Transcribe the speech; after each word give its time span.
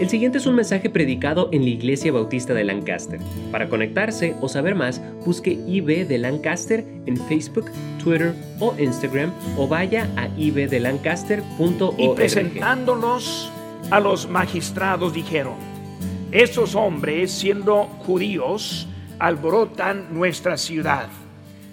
El 0.00 0.10
siguiente 0.10 0.38
es 0.38 0.46
un 0.46 0.56
mensaje 0.56 0.90
predicado 0.90 1.48
en 1.52 1.62
la 1.62 1.70
Iglesia 1.70 2.10
Bautista 2.10 2.52
de 2.52 2.64
Lancaster. 2.64 3.20
Para 3.52 3.68
conectarse 3.68 4.34
o 4.40 4.48
saber 4.48 4.74
más, 4.74 5.00
busque 5.24 5.52
IB 5.52 6.08
de 6.08 6.18
Lancaster 6.18 6.84
en 7.06 7.16
Facebook, 7.16 7.70
Twitter 8.02 8.34
o 8.58 8.74
Instagram 8.76 9.32
o 9.56 9.68
vaya 9.68 10.10
a 10.16 10.26
ibdelancaster.org. 10.36 11.94
Y 12.00 12.08
presentándonos 12.08 13.52
a 13.92 14.00
los 14.00 14.28
magistrados 14.28 15.14
dijeron, 15.14 15.54
esos 16.32 16.74
hombres 16.74 17.30
siendo 17.30 17.84
judíos 17.84 18.88
alborotan 19.20 20.12
nuestra 20.12 20.56
ciudad 20.56 21.08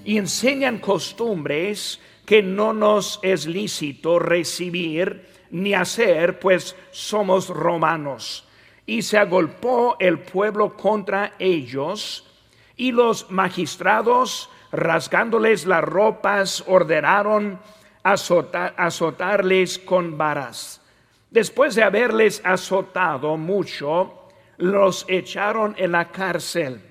y 0.06 0.18
enseñan 0.20 0.78
costumbres 0.78 2.00
que 2.28 2.44
no 2.44 2.72
nos 2.72 3.20
es 3.24 3.48
lícito 3.48 4.20
recibir 4.20 5.31
ni 5.52 5.74
hacer, 5.74 6.40
pues 6.40 6.76
somos 6.92 7.50
romanos. 7.50 8.48
Y 8.86 9.04
se 9.04 9.18
agolpó 9.18 9.96
el 10.00 10.20
pueblo 10.20 10.76
contra 10.76 11.34
ellos, 11.38 12.28
y 12.76 12.92
los 12.92 13.30
magistrados, 13.30 14.50
rasgándoles 14.72 15.66
las 15.66 15.84
ropas, 15.84 16.64
ordenaron 16.66 17.60
azotarles 18.04 19.78
con 19.80 20.18
varas. 20.18 20.82
Después 21.30 21.76
de 21.76 21.84
haberles 21.84 22.42
azotado 22.44 23.38
mucho, 23.38 24.28
los 24.58 25.06
echaron 25.08 25.76
en 25.78 25.92
la 25.92 26.10
cárcel, 26.10 26.82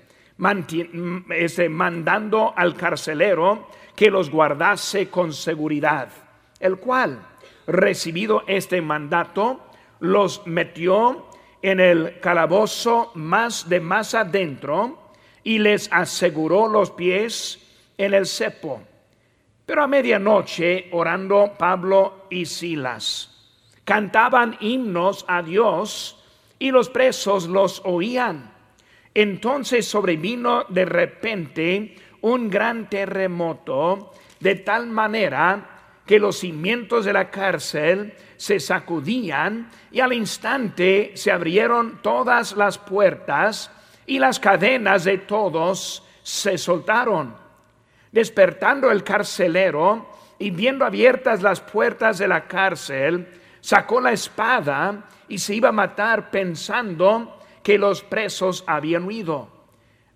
este, 1.29 1.69
mandando 1.69 2.53
al 2.55 2.75
carcelero 2.75 3.67
que 3.95 4.09
los 4.09 4.29
guardase 4.29 5.09
con 5.09 5.33
seguridad, 5.33 6.09
el 6.59 6.77
cual 6.77 7.21
recibido 7.71 8.43
este 8.47 8.81
mandato, 8.81 9.61
los 9.99 10.45
metió 10.47 11.27
en 11.61 11.79
el 11.79 12.19
calabozo 12.19 13.11
más 13.15 13.69
de 13.69 13.79
más 13.79 14.13
adentro 14.15 15.11
y 15.43 15.59
les 15.59 15.91
aseguró 15.91 16.67
los 16.67 16.91
pies 16.91 17.59
en 17.97 18.13
el 18.13 18.25
cepo. 18.25 18.81
Pero 19.65 19.83
a 19.83 19.87
medianoche, 19.87 20.89
orando 20.91 21.53
Pablo 21.57 22.25
y 22.29 22.45
Silas, 22.45 23.31
cantaban 23.85 24.57
himnos 24.59 25.23
a 25.27 25.41
Dios 25.41 26.21
y 26.59 26.71
los 26.71 26.89
presos 26.89 27.47
los 27.47 27.81
oían. 27.85 28.51
Entonces 29.13 29.87
sobrevino 29.87 30.65
de 30.69 30.85
repente 30.85 31.95
un 32.21 32.49
gran 32.49 32.89
terremoto, 32.89 34.13
de 34.39 34.55
tal 34.55 34.87
manera 34.87 35.70
que 36.05 36.19
los 36.19 36.39
cimientos 36.39 37.05
de 37.05 37.13
la 37.13 37.29
cárcel 37.29 38.13
se 38.37 38.59
sacudían 38.59 39.69
y 39.91 39.99
al 39.99 40.13
instante 40.13 41.11
se 41.15 41.31
abrieron 41.31 41.99
todas 42.01 42.53
las 42.53 42.77
puertas 42.77 43.71
y 44.05 44.19
las 44.19 44.39
cadenas 44.39 45.03
de 45.03 45.19
todos 45.19 46.03
se 46.23 46.57
soltaron. 46.57 47.35
Despertando 48.11 48.91
el 48.91 49.03
carcelero 49.03 50.09
y 50.39 50.49
viendo 50.51 50.85
abiertas 50.85 51.41
las 51.41 51.61
puertas 51.61 52.17
de 52.17 52.27
la 52.27 52.47
cárcel, 52.47 53.27
sacó 53.61 54.01
la 54.01 54.11
espada 54.11 55.03
y 55.29 55.37
se 55.37 55.55
iba 55.55 55.69
a 55.69 55.73
matar 55.73 56.31
pensando 56.31 57.37
que 57.63 57.77
los 57.77 58.01
presos 58.01 58.63
habían 58.67 59.05
huido. 59.05 59.47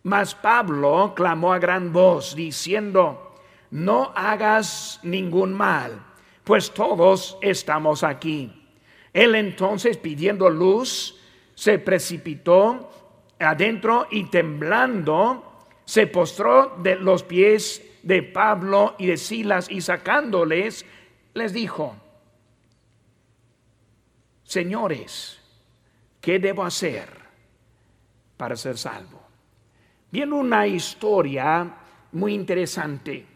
Mas 0.03 0.36
Pablo 0.36 1.14
clamó 1.16 1.53
a 1.53 1.59
gran 1.59 1.94
voz 1.94 2.36
diciendo, 2.36 3.34
no 3.71 4.11
hagas 4.16 4.99
ningún 5.03 5.53
mal, 5.53 6.02
pues 6.44 6.73
todos 6.73 7.38
estamos 7.41 8.03
aquí. 8.03 8.66
Él 9.13 9.35
entonces, 9.35 9.97
pidiendo 9.97 10.49
luz, 10.49 11.19
se 11.55 11.80
precipitó 11.80 12.91
adentro 13.39 14.08
y 14.11 14.25
temblando, 14.25 15.65
se 15.86 16.08
postró 16.08 16.76
de 16.77 16.95
los 16.95 17.23
pies 17.23 17.81
de 18.03 18.23
Pablo 18.23 18.95
y 18.98 19.08
de 19.08 19.17
Silas 19.17 19.70
y 19.70 19.82
sacándoles, 19.82 20.86
les 21.33 21.53
dijo, 21.53 21.95
señores, 24.43 25.39
¿qué 26.21 26.39
debo 26.39 26.64
hacer 26.64 27.09
para 28.37 28.55
ser 28.55 28.77
salvo? 28.77 29.21
Viene 30.11 30.33
una 30.33 30.67
historia 30.67 31.76
muy 32.11 32.33
interesante 32.33 33.34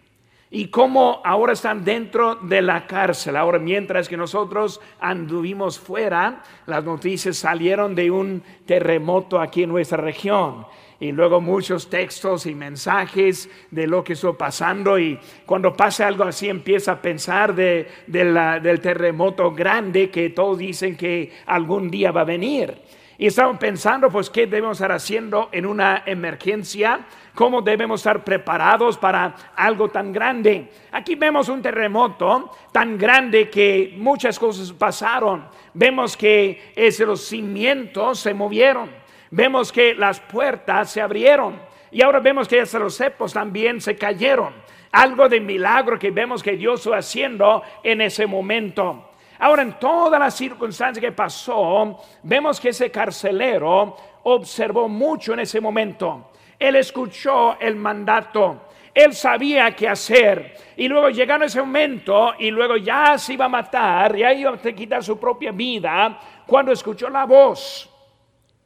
y 0.52 0.68
cómo 0.68 1.22
ahora 1.24 1.54
están 1.54 1.84
dentro 1.84 2.36
de 2.36 2.62
la 2.62 2.88
cárcel. 2.88 3.36
Ahora, 3.36 3.60
mientras 3.60 4.10
que 4.10 4.18
nosotros 4.18 4.82
anduvimos 5.00 5.80
fuera, 5.80 6.42
las 6.66 6.84
noticias 6.84 7.38
salieron 7.38 7.94
de 7.94 8.10
un 8.10 8.42
terremoto 8.66 9.40
aquí 9.40 9.64
en 9.64 9.70
nuestra 9.70 9.98
región. 9.98 10.66
Y 11.00 11.12
luego 11.12 11.40
muchos 11.40 11.90
textos 11.90 12.46
y 12.46 12.56
mensajes 12.56 13.50
de 13.72 13.88
lo 13.88 14.04
que 14.04 14.14
está 14.14 14.34
pasando. 14.34 15.00
Y 15.00 15.20
cuando 15.46 15.74
pasa 15.74 16.08
algo 16.08 16.24
así, 16.24 16.50
empieza 16.50 16.94
a 16.94 17.02
pensar 17.02 17.54
de, 17.54 17.88
del 18.08 18.82
terremoto 18.82 19.52
grande 19.52 20.10
que 20.10 20.32
todos 20.32 20.58
dicen 20.58 20.98
que 20.98 21.32
algún 21.46 21.92
día 21.92 22.12
va 22.12 22.22
a 22.22 22.26
venir. 22.26 22.76
Y 23.22 23.28
estamos 23.28 23.58
pensando, 23.58 24.10
pues, 24.10 24.30
¿qué 24.30 24.48
debemos 24.48 24.78
estar 24.78 24.94
haciendo 24.94 25.50
en 25.52 25.66
una 25.66 26.04
emergencia? 26.06 27.02
¿Cómo 27.36 27.62
debemos 27.62 28.00
estar 28.00 28.24
preparados 28.24 28.98
para 28.98 29.36
algo 29.58 29.90
tan 29.90 30.14
grande? 30.14 30.70
Aquí 30.94 31.16
vemos 31.16 31.50
un 31.50 31.62
terremoto 31.62 32.50
tan 32.72 32.98
grande 32.98 33.50
que 33.50 33.94
muchas 33.98 34.40
cosas 34.40 34.72
pasaron. 34.72 35.46
Vemos 35.74 36.16
que 36.16 36.72
los 37.00 37.28
cimientos 37.28 38.20
se 38.20 38.34
movieron. 38.34 38.90
Vemos 39.32 39.74
que 39.74 39.94
las 39.96 40.22
puertas 40.22 40.90
se 40.90 41.02
abrieron. 41.02 41.60
Y 41.92 42.02
ahora 42.02 42.22
vemos 42.22 42.48
que 42.48 42.62
hasta 42.62 42.80
los 42.80 42.96
cepos 42.96 43.34
también 43.34 43.82
se 43.82 43.98
cayeron. 43.98 44.54
Algo 44.94 45.28
de 45.28 45.42
milagro 45.42 46.00
que 46.00 46.12
vemos 46.12 46.42
que 46.42 46.56
Dios 46.56 46.86
está 46.86 47.00
haciendo 47.00 47.64
en 47.84 48.00
ese 48.00 48.26
momento. 48.26 49.09
Ahora, 49.40 49.62
en 49.62 49.80
todas 49.80 50.20
las 50.20 50.36
circunstancias 50.36 51.02
que 51.02 51.14
pasó, 51.14 51.98
vemos 52.24 52.60
que 52.60 52.70
ese 52.70 52.92
carcelero 52.92 53.96
observó 54.24 54.90
mucho 54.90 55.34
en 55.34 55.40
ese 55.40 55.62
momento. 55.62 56.32
Él 56.60 56.76
escuchó 56.76 57.58
el 57.58 57.78
mandato. 57.78 58.68
Él 58.94 59.14
sabía 59.14 59.74
qué 59.74 59.88
hacer. 59.88 60.58
Y 60.76 60.90
luego 60.90 61.10
llegaron 61.10 61.44
ese 61.44 61.62
momento 61.62 62.34
y 62.38 62.52
luego 62.52 62.76
ya 62.76 63.18
se 63.18 63.34
iba 63.34 63.46
a 63.46 63.50
matar, 63.50 64.16
ya 64.18 64.34
iba 64.34 64.52
a 64.52 64.58
quitar 64.58 65.02
su 65.02 65.18
propia 65.18 65.54
vida, 65.54 66.20
cuando 66.46 66.74
escuchó 66.74 67.10
la 67.10 67.26
voz. 67.26 67.90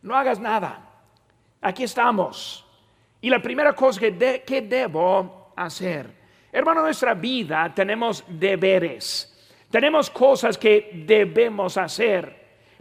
No 0.01 0.15
hagas 0.15 0.39
nada. 0.39 0.79
Aquí 1.61 1.83
estamos. 1.83 2.65
Y 3.21 3.29
la 3.29 3.39
primera 3.39 3.73
cosa 3.73 3.99
que, 3.99 4.43
que 4.45 4.61
debo 4.61 5.51
hacer. 5.55 6.09
Hermano, 6.51 6.81
nuestra 6.81 7.13
vida 7.13 7.71
tenemos 7.73 8.23
deberes. 8.27 9.32
Tenemos 9.73 10.11
cosas 10.11 10.55
que 10.59 10.91
debemos 10.93 11.77
hacer, 11.77 12.31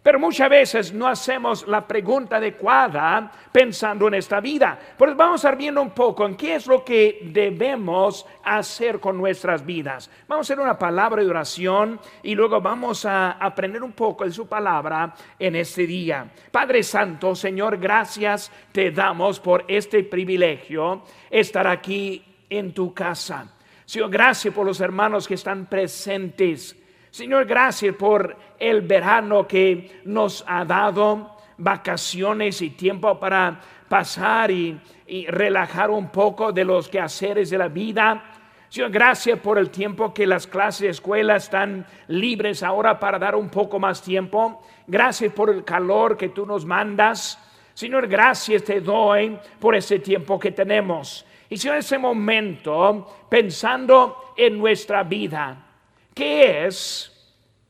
pero 0.02 0.20
muchas 0.20 0.50
veces 0.50 0.92
no 0.92 1.08
hacemos 1.08 1.66
la 1.66 1.88
pregunta 1.88 2.36
adecuada 2.36 3.32
pensando 3.50 4.08
en 4.08 4.12
esta 4.12 4.40
vida. 4.40 4.78
Pues 4.98 5.16
vamos 5.16 5.42
a 5.42 5.48
estar 5.48 5.56
viendo 5.56 5.80
un 5.80 5.92
poco 5.92 6.26
en 6.26 6.36
qué 6.36 6.56
es 6.56 6.66
lo 6.66 6.84
que 6.84 7.30
debemos 7.32 8.26
hacer 8.44 9.00
con 9.00 9.16
nuestras 9.16 9.64
vidas. 9.64 10.10
Vamos 10.28 10.44
a 10.44 10.52
hacer 10.52 10.62
una 10.62 10.78
palabra 10.78 11.22
de 11.22 11.30
oración 11.30 11.98
y 12.22 12.34
luego 12.34 12.60
vamos 12.60 13.06
a 13.06 13.38
aprender 13.40 13.82
un 13.82 13.92
poco 13.92 14.26
de 14.26 14.32
su 14.32 14.46
palabra 14.46 15.14
en 15.38 15.56
este 15.56 15.86
día. 15.86 16.30
Padre 16.50 16.82
Santo, 16.82 17.34
Señor, 17.34 17.78
gracias 17.78 18.52
te 18.70 18.90
damos 18.90 19.40
por 19.40 19.64
este 19.66 20.04
privilegio 20.04 21.04
estar 21.30 21.66
aquí 21.66 22.22
en 22.50 22.74
tu 22.74 22.92
casa. 22.92 23.50
Señor, 23.86 24.10
gracias 24.10 24.52
por 24.52 24.66
los 24.66 24.78
hermanos 24.82 25.26
que 25.26 25.34
están 25.34 25.64
presentes 25.64 26.81
Señor, 27.12 27.44
gracias 27.44 27.94
por 27.94 28.34
el 28.58 28.80
verano 28.80 29.46
que 29.46 30.00
nos 30.06 30.42
ha 30.48 30.64
dado, 30.64 31.36
vacaciones 31.58 32.62
y 32.62 32.70
tiempo 32.70 33.20
para 33.20 33.60
pasar 33.86 34.50
y, 34.50 34.80
relajar 35.28 35.90
un 35.90 36.08
poco 36.08 36.52
de 36.52 36.64
los 36.64 36.88
quehaceres 36.88 37.50
de 37.50 37.58
la 37.58 37.68
vida. 37.68 38.24
Señor, 38.70 38.90
gracias 38.90 39.38
por 39.40 39.58
el 39.58 39.68
tiempo 39.68 40.14
que 40.14 40.26
las 40.26 40.46
clases 40.46 40.80
de 40.80 40.88
escuela 40.88 41.36
están 41.36 41.84
libres 42.08 42.62
ahora 42.62 42.98
para 42.98 43.18
dar 43.18 43.34
un 43.36 43.50
poco 43.50 43.78
más 43.78 44.00
tiempo. 44.00 44.62
Gracias 44.86 45.34
por 45.34 45.50
el 45.50 45.64
calor 45.64 46.16
que 46.16 46.30
tú 46.30 46.46
nos 46.46 46.64
mandas. 46.64 47.38
Señor, 47.74 48.08
gracias 48.08 48.64
te 48.64 48.80
doy 48.80 49.38
por 49.60 49.74
ese 49.76 49.98
tiempo 49.98 50.40
que 50.40 50.52
tenemos. 50.52 51.26
Y 51.50 51.58
Señor, 51.58 51.76
ese 51.76 51.98
momento, 51.98 53.26
pensando 53.28 54.32
en 54.34 54.56
nuestra 54.56 55.02
vida, 55.02 55.71
¿Qué 56.14 56.66
es 56.66 57.10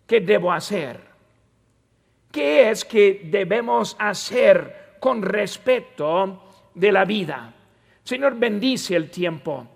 que 0.06 0.20
debo 0.20 0.52
hacer? 0.52 1.00
¿Qué 2.30 2.70
es 2.70 2.84
que 2.84 3.22
debemos 3.24 3.94
hacer 3.98 4.96
con 4.98 5.22
respecto 5.22 6.42
de 6.74 6.90
la 6.90 7.04
vida? 7.04 7.52
Señor, 8.02 8.36
bendice 8.36 8.96
el 8.96 9.10
tiempo. 9.10 9.66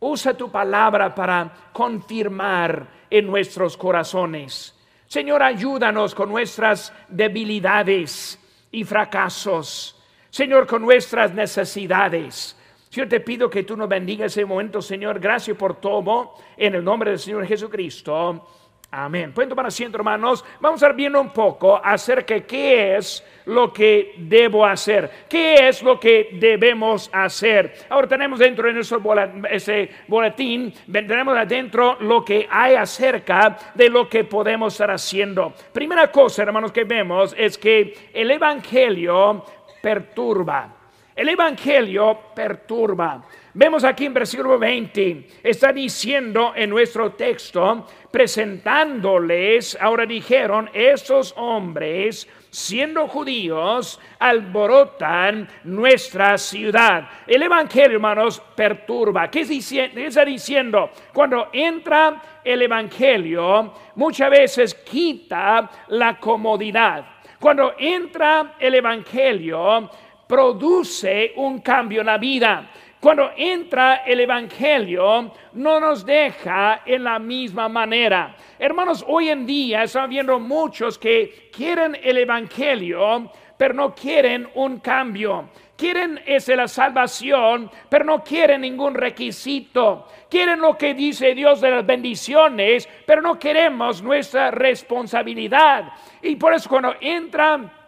Usa 0.00 0.34
tu 0.34 0.50
palabra 0.50 1.14
para 1.14 1.70
confirmar 1.72 3.06
en 3.08 3.26
nuestros 3.26 3.76
corazones. 3.76 4.74
Señor, 5.06 5.42
ayúdanos 5.42 6.14
con 6.14 6.28
nuestras 6.28 6.92
debilidades 7.08 8.38
y 8.70 8.84
fracasos. 8.84 10.00
Señor, 10.30 10.66
con 10.66 10.82
nuestras 10.82 11.34
necesidades. 11.34 12.56
Yo 12.92 13.06
te 13.06 13.20
pido 13.20 13.48
que 13.48 13.62
tú 13.62 13.76
nos 13.76 13.88
bendigas 13.88 14.32
ese 14.32 14.44
momento, 14.44 14.82
Señor. 14.82 15.20
Gracias 15.20 15.56
por 15.56 15.80
todo. 15.80 16.34
En 16.56 16.74
el 16.74 16.82
nombre 16.82 17.10
del 17.10 17.20
Señor 17.20 17.46
Jesucristo. 17.46 18.44
Amén. 18.90 19.32
Pueden 19.32 19.48
tomar 19.48 19.66
asiento, 19.66 19.96
hermanos. 19.96 20.44
Vamos 20.58 20.82
a 20.82 20.88
ver 20.88 20.96
viendo 20.96 21.20
un 21.20 21.30
poco 21.30 21.80
acerca 21.80 22.34
de 22.34 22.44
qué 22.44 22.96
es 22.96 23.24
lo 23.46 23.72
que 23.72 24.14
debo 24.18 24.66
hacer, 24.66 25.08
qué 25.28 25.68
es 25.68 25.84
lo 25.84 26.00
que 26.00 26.30
debemos 26.32 27.08
hacer. 27.12 27.72
Ahora 27.88 28.08
tenemos 28.08 28.40
dentro 28.40 28.66
de 28.66 28.72
nuestro 28.72 29.00
ese 29.48 29.88
boletín, 30.08 30.74
tenemos 30.90 31.36
adentro 31.36 31.96
lo 32.00 32.24
que 32.24 32.48
hay 32.50 32.74
acerca 32.74 33.56
de 33.72 33.88
lo 33.88 34.08
que 34.08 34.24
podemos 34.24 34.74
estar 34.74 34.90
haciendo. 34.90 35.54
Primera 35.72 36.10
cosa, 36.10 36.42
hermanos, 36.42 36.72
que 36.72 36.82
vemos 36.82 37.36
es 37.38 37.56
que 37.56 38.10
el 38.12 38.32
Evangelio 38.32 39.44
perturba. 39.80 40.79
El 41.20 41.28
Evangelio 41.28 42.18
perturba. 42.34 43.22
Vemos 43.52 43.84
aquí 43.84 44.06
en 44.06 44.14
versículo 44.14 44.58
20, 44.58 45.26
está 45.42 45.70
diciendo 45.70 46.54
en 46.56 46.70
nuestro 46.70 47.12
texto, 47.12 47.86
presentándoles, 48.10 49.76
ahora 49.78 50.06
dijeron, 50.06 50.70
esos 50.72 51.34
hombres, 51.36 52.26
siendo 52.48 53.06
judíos, 53.06 54.00
alborotan 54.18 55.46
nuestra 55.64 56.38
ciudad. 56.38 57.06
El 57.26 57.42
Evangelio, 57.42 57.96
hermanos, 57.96 58.40
perturba. 58.56 59.30
¿Qué, 59.30 59.40
está 59.42 60.24
diciendo? 60.24 60.88
Cuando 61.12 61.50
entra 61.52 62.40
el 62.42 62.62
Evangelio, 62.62 63.74
muchas 63.96 64.30
veces 64.30 64.74
quita 64.74 65.70
la 65.88 66.18
comodidad. 66.18 67.04
Cuando 67.38 67.74
entra 67.78 68.54
el 68.58 68.74
Evangelio, 68.74 69.90
produce 70.30 71.32
un 71.34 71.58
cambio 71.58 72.02
en 72.02 72.06
la 72.06 72.16
vida. 72.16 72.70
Cuando 73.00 73.32
entra 73.36 74.04
el 74.06 74.20
Evangelio, 74.20 75.32
no 75.54 75.80
nos 75.80 76.06
deja 76.06 76.82
en 76.86 77.02
la 77.02 77.18
misma 77.18 77.68
manera. 77.68 78.36
Hermanos, 78.56 79.04
hoy 79.08 79.30
en 79.30 79.44
día 79.44 79.82
estamos 79.82 80.08
viendo 80.08 80.38
muchos 80.38 80.98
que 80.98 81.50
quieren 81.52 81.98
el 82.00 82.18
Evangelio, 82.18 83.32
pero 83.56 83.74
no 83.74 83.92
quieren 83.92 84.48
un 84.54 84.78
cambio. 84.78 85.48
Quieren 85.76 86.20
ese 86.24 86.54
la 86.54 86.68
salvación, 86.68 87.68
pero 87.88 88.04
no 88.04 88.22
quieren 88.22 88.60
ningún 88.60 88.94
requisito. 88.94 90.06
Quieren 90.30 90.60
lo 90.60 90.78
que 90.78 90.94
dice 90.94 91.34
Dios 91.34 91.60
de 91.60 91.72
las 91.72 91.84
bendiciones, 91.84 92.88
pero 93.04 93.20
no 93.20 93.36
queremos 93.36 94.00
nuestra 94.00 94.52
responsabilidad. 94.52 95.92
Y 96.22 96.36
por 96.36 96.54
eso 96.54 96.68
cuando 96.68 96.94
entra 97.00 97.79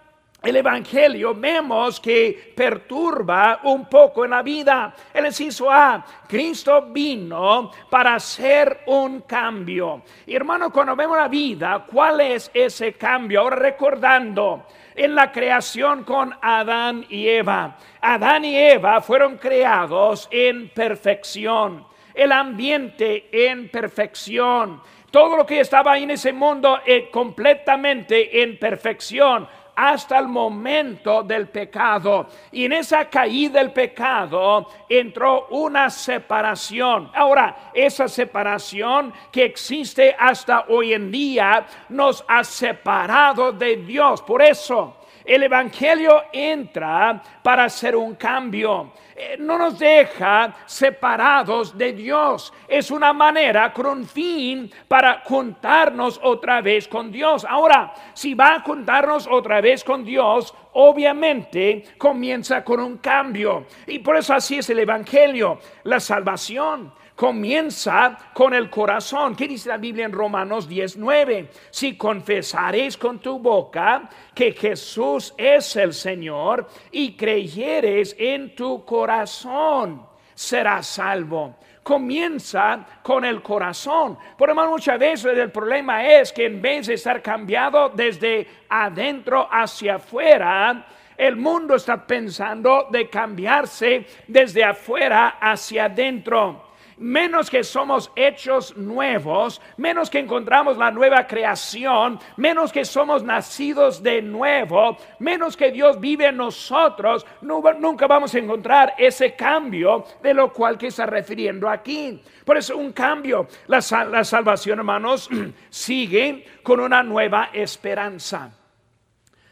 el 0.42 0.56
Evangelio 0.56 1.34
vemos 1.34 2.00
que 2.00 2.52
perturba 2.56 3.60
un 3.62 3.88
poco 3.88 4.24
en 4.24 4.32
la 4.32 4.42
vida. 4.42 4.92
El 5.14 5.26
inciso 5.26 5.70
A, 5.70 6.04
Cristo 6.26 6.86
vino 6.88 7.70
para 7.88 8.16
hacer 8.16 8.80
un 8.86 9.20
cambio. 9.20 10.02
Y 10.26 10.34
hermano, 10.34 10.72
cuando 10.72 10.96
vemos 10.96 11.16
la 11.16 11.28
vida, 11.28 11.86
¿cuál 11.86 12.20
es 12.22 12.50
ese 12.52 12.94
cambio? 12.94 13.40
Ahora 13.40 13.56
recordando 13.56 14.66
en 14.96 15.14
la 15.14 15.30
creación 15.30 16.02
con 16.02 16.34
Adán 16.42 17.06
y 17.08 17.28
Eva. 17.28 17.76
Adán 18.00 18.44
y 18.44 18.56
Eva 18.56 19.00
fueron 19.00 19.38
creados 19.38 20.28
en 20.30 20.70
perfección. 20.70 21.86
El 22.14 22.32
ambiente 22.32 23.28
en 23.32 23.68
perfección. 23.68 24.82
Todo 25.10 25.36
lo 25.36 25.46
que 25.46 25.60
estaba 25.60 25.96
en 25.98 26.10
ese 26.10 26.32
mundo 26.32 26.80
eh, 26.84 27.10
completamente 27.10 28.42
en 28.42 28.58
perfección 28.58 29.46
hasta 29.74 30.18
el 30.18 30.28
momento 30.28 31.22
del 31.22 31.48
pecado. 31.48 32.26
Y 32.50 32.64
en 32.64 32.72
esa 32.72 33.08
caída 33.08 33.60
del 33.60 33.72
pecado 33.72 34.68
entró 34.88 35.46
una 35.50 35.90
separación. 35.90 37.10
Ahora, 37.14 37.70
esa 37.74 38.08
separación 38.08 39.12
que 39.30 39.44
existe 39.44 40.14
hasta 40.18 40.66
hoy 40.68 40.92
en 40.92 41.10
día 41.10 41.66
nos 41.88 42.24
ha 42.28 42.44
separado 42.44 43.52
de 43.52 43.76
Dios. 43.76 44.22
Por 44.22 44.42
eso 44.42 44.96
el 45.24 45.44
Evangelio 45.44 46.24
entra 46.32 47.22
para 47.42 47.64
hacer 47.64 47.94
un 47.94 48.14
cambio. 48.14 48.92
Eh, 49.24 49.36
no 49.38 49.56
nos 49.56 49.78
deja 49.78 50.52
separados 50.66 51.78
de 51.78 51.92
Dios. 51.92 52.52
Es 52.66 52.90
una 52.90 53.12
manera 53.12 53.72
con 53.72 53.86
un 53.86 54.04
fin 54.04 54.68
para 54.88 55.22
juntarnos 55.24 56.18
otra 56.24 56.60
vez 56.60 56.88
con 56.88 57.12
Dios. 57.12 57.46
Ahora, 57.48 57.94
si 58.14 58.34
va 58.34 58.56
a 58.56 58.60
juntarnos 58.60 59.28
otra 59.30 59.60
vez 59.60 59.84
con 59.84 60.04
Dios, 60.04 60.52
obviamente 60.72 61.84
comienza 61.98 62.64
con 62.64 62.80
un 62.80 62.98
cambio. 62.98 63.66
Y 63.86 64.00
por 64.00 64.16
eso 64.16 64.34
así 64.34 64.58
es 64.58 64.68
el 64.70 64.80
Evangelio, 64.80 65.60
la 65.84 66.00
salvación 66.00 66.92
comienza 67.14 68.16
con 68.32 68.54
el 68.54 68.68
corazón. 68.70 69.34
¿Qué 69.34 69.46
dice 69.46 69.68
la 69.68 69.76
Biblia 69.76 70.06
en 70.06 70.12
Romanos 70.12 70.68
19? 70.68 71.50
Si 71.70 71.96
confesaréis 71.96 72.96
con 72.96 73.18
tu 73.20 73.38
boca 73.38 74.08
que 74.34 74.52
Jesús 74.52 75.34
es 75.36 75.76
el 75.76 75.92
Señor 75.92 76.68
y 76.90 77.16
creyeres 77.16 78.16
en 78.18 78.54
tu 78.54 78.84
corazón, 78.84 80.06
serás 80.34 80.86
salvo 80.86 81.56
comienza 81.82 82.86
con 83.02 83.24
el 83.24 83.42
corazón. 83.42 84.16
Por 84.38 84.54
lo 84.54 84.68
muchas 84.68 84.98
veces 84.98 85.36
el 85.36 85.50
problema 85.50 86.06
es 86.06 86.32
que 86.32 86.46
en 86.46 86.62
vez 86.62 86.86
de 86.86 86.94
estar 86.94 87.20
cambiado 87.20 87.88
desde 87.88 88.46
adentro 88.68 89.48
hacia 89.50 89.96
afuera, 89.96 90.86
el 91.16 91.36
mundo 91.36 91.74
está 91.74 92.06
pensando 92.06 92.86
de 92.90 93.08
cambiarse 93.10 94.06
desde 94.28 94.64
afuera 94.64 95.38
hacia 95.40 95.86
adentro 95.86 96.71
menos 97.02 97.50
que 97.50 97.64
somos 97.64 98.10
hechos 98.16 98.76
nuevos, 98.76 99.60
menos 99.76 100.08
que 100.08 100.20
encontramos 100.20 100.78
la 100.78 100.90
nueva 100.90 101.26
creación, 101.26 102.18
menos 102.36 102.72
que 102.72 102.84
somos 102.84 103.22
nacidos 103.22 104.02
de 104.02 104.22
nuevo, 104.22 104.96
menos 105.18 105.56
que 105.56 105.70
Dios 105.70 106.00
vive 106.00 106.26
en 106.26 106.36
nosotros, 106.36 107.26
nunca 107.42 108.06
vamos 108.06 108.34
a 108.34 108.38
encontrar 108.38 108.94
ese 108.96 109.34
cambio 109.34 110.04
de 110.22 110.32
lo 110.32 110.52
cual 110.52 110.78
que 110.78 110.86
está 110.86 111.04
refiriendo 111.06 111.68
aquí. 111.68 112.22
Por 112.44 112.56
eso 112.56 112.76
un 112.76 112.92
cambio, 112.92 113.48
la, 113.66 113.80
la 114.10 114.24
salvación, 114.24 114.78
hermanos, 114.78 115.28
sigue 115.70 116.46
con 116.62 116.80
una 116.80 117.02
nueva 117.02 117.50
esperanza. 117.52 118.52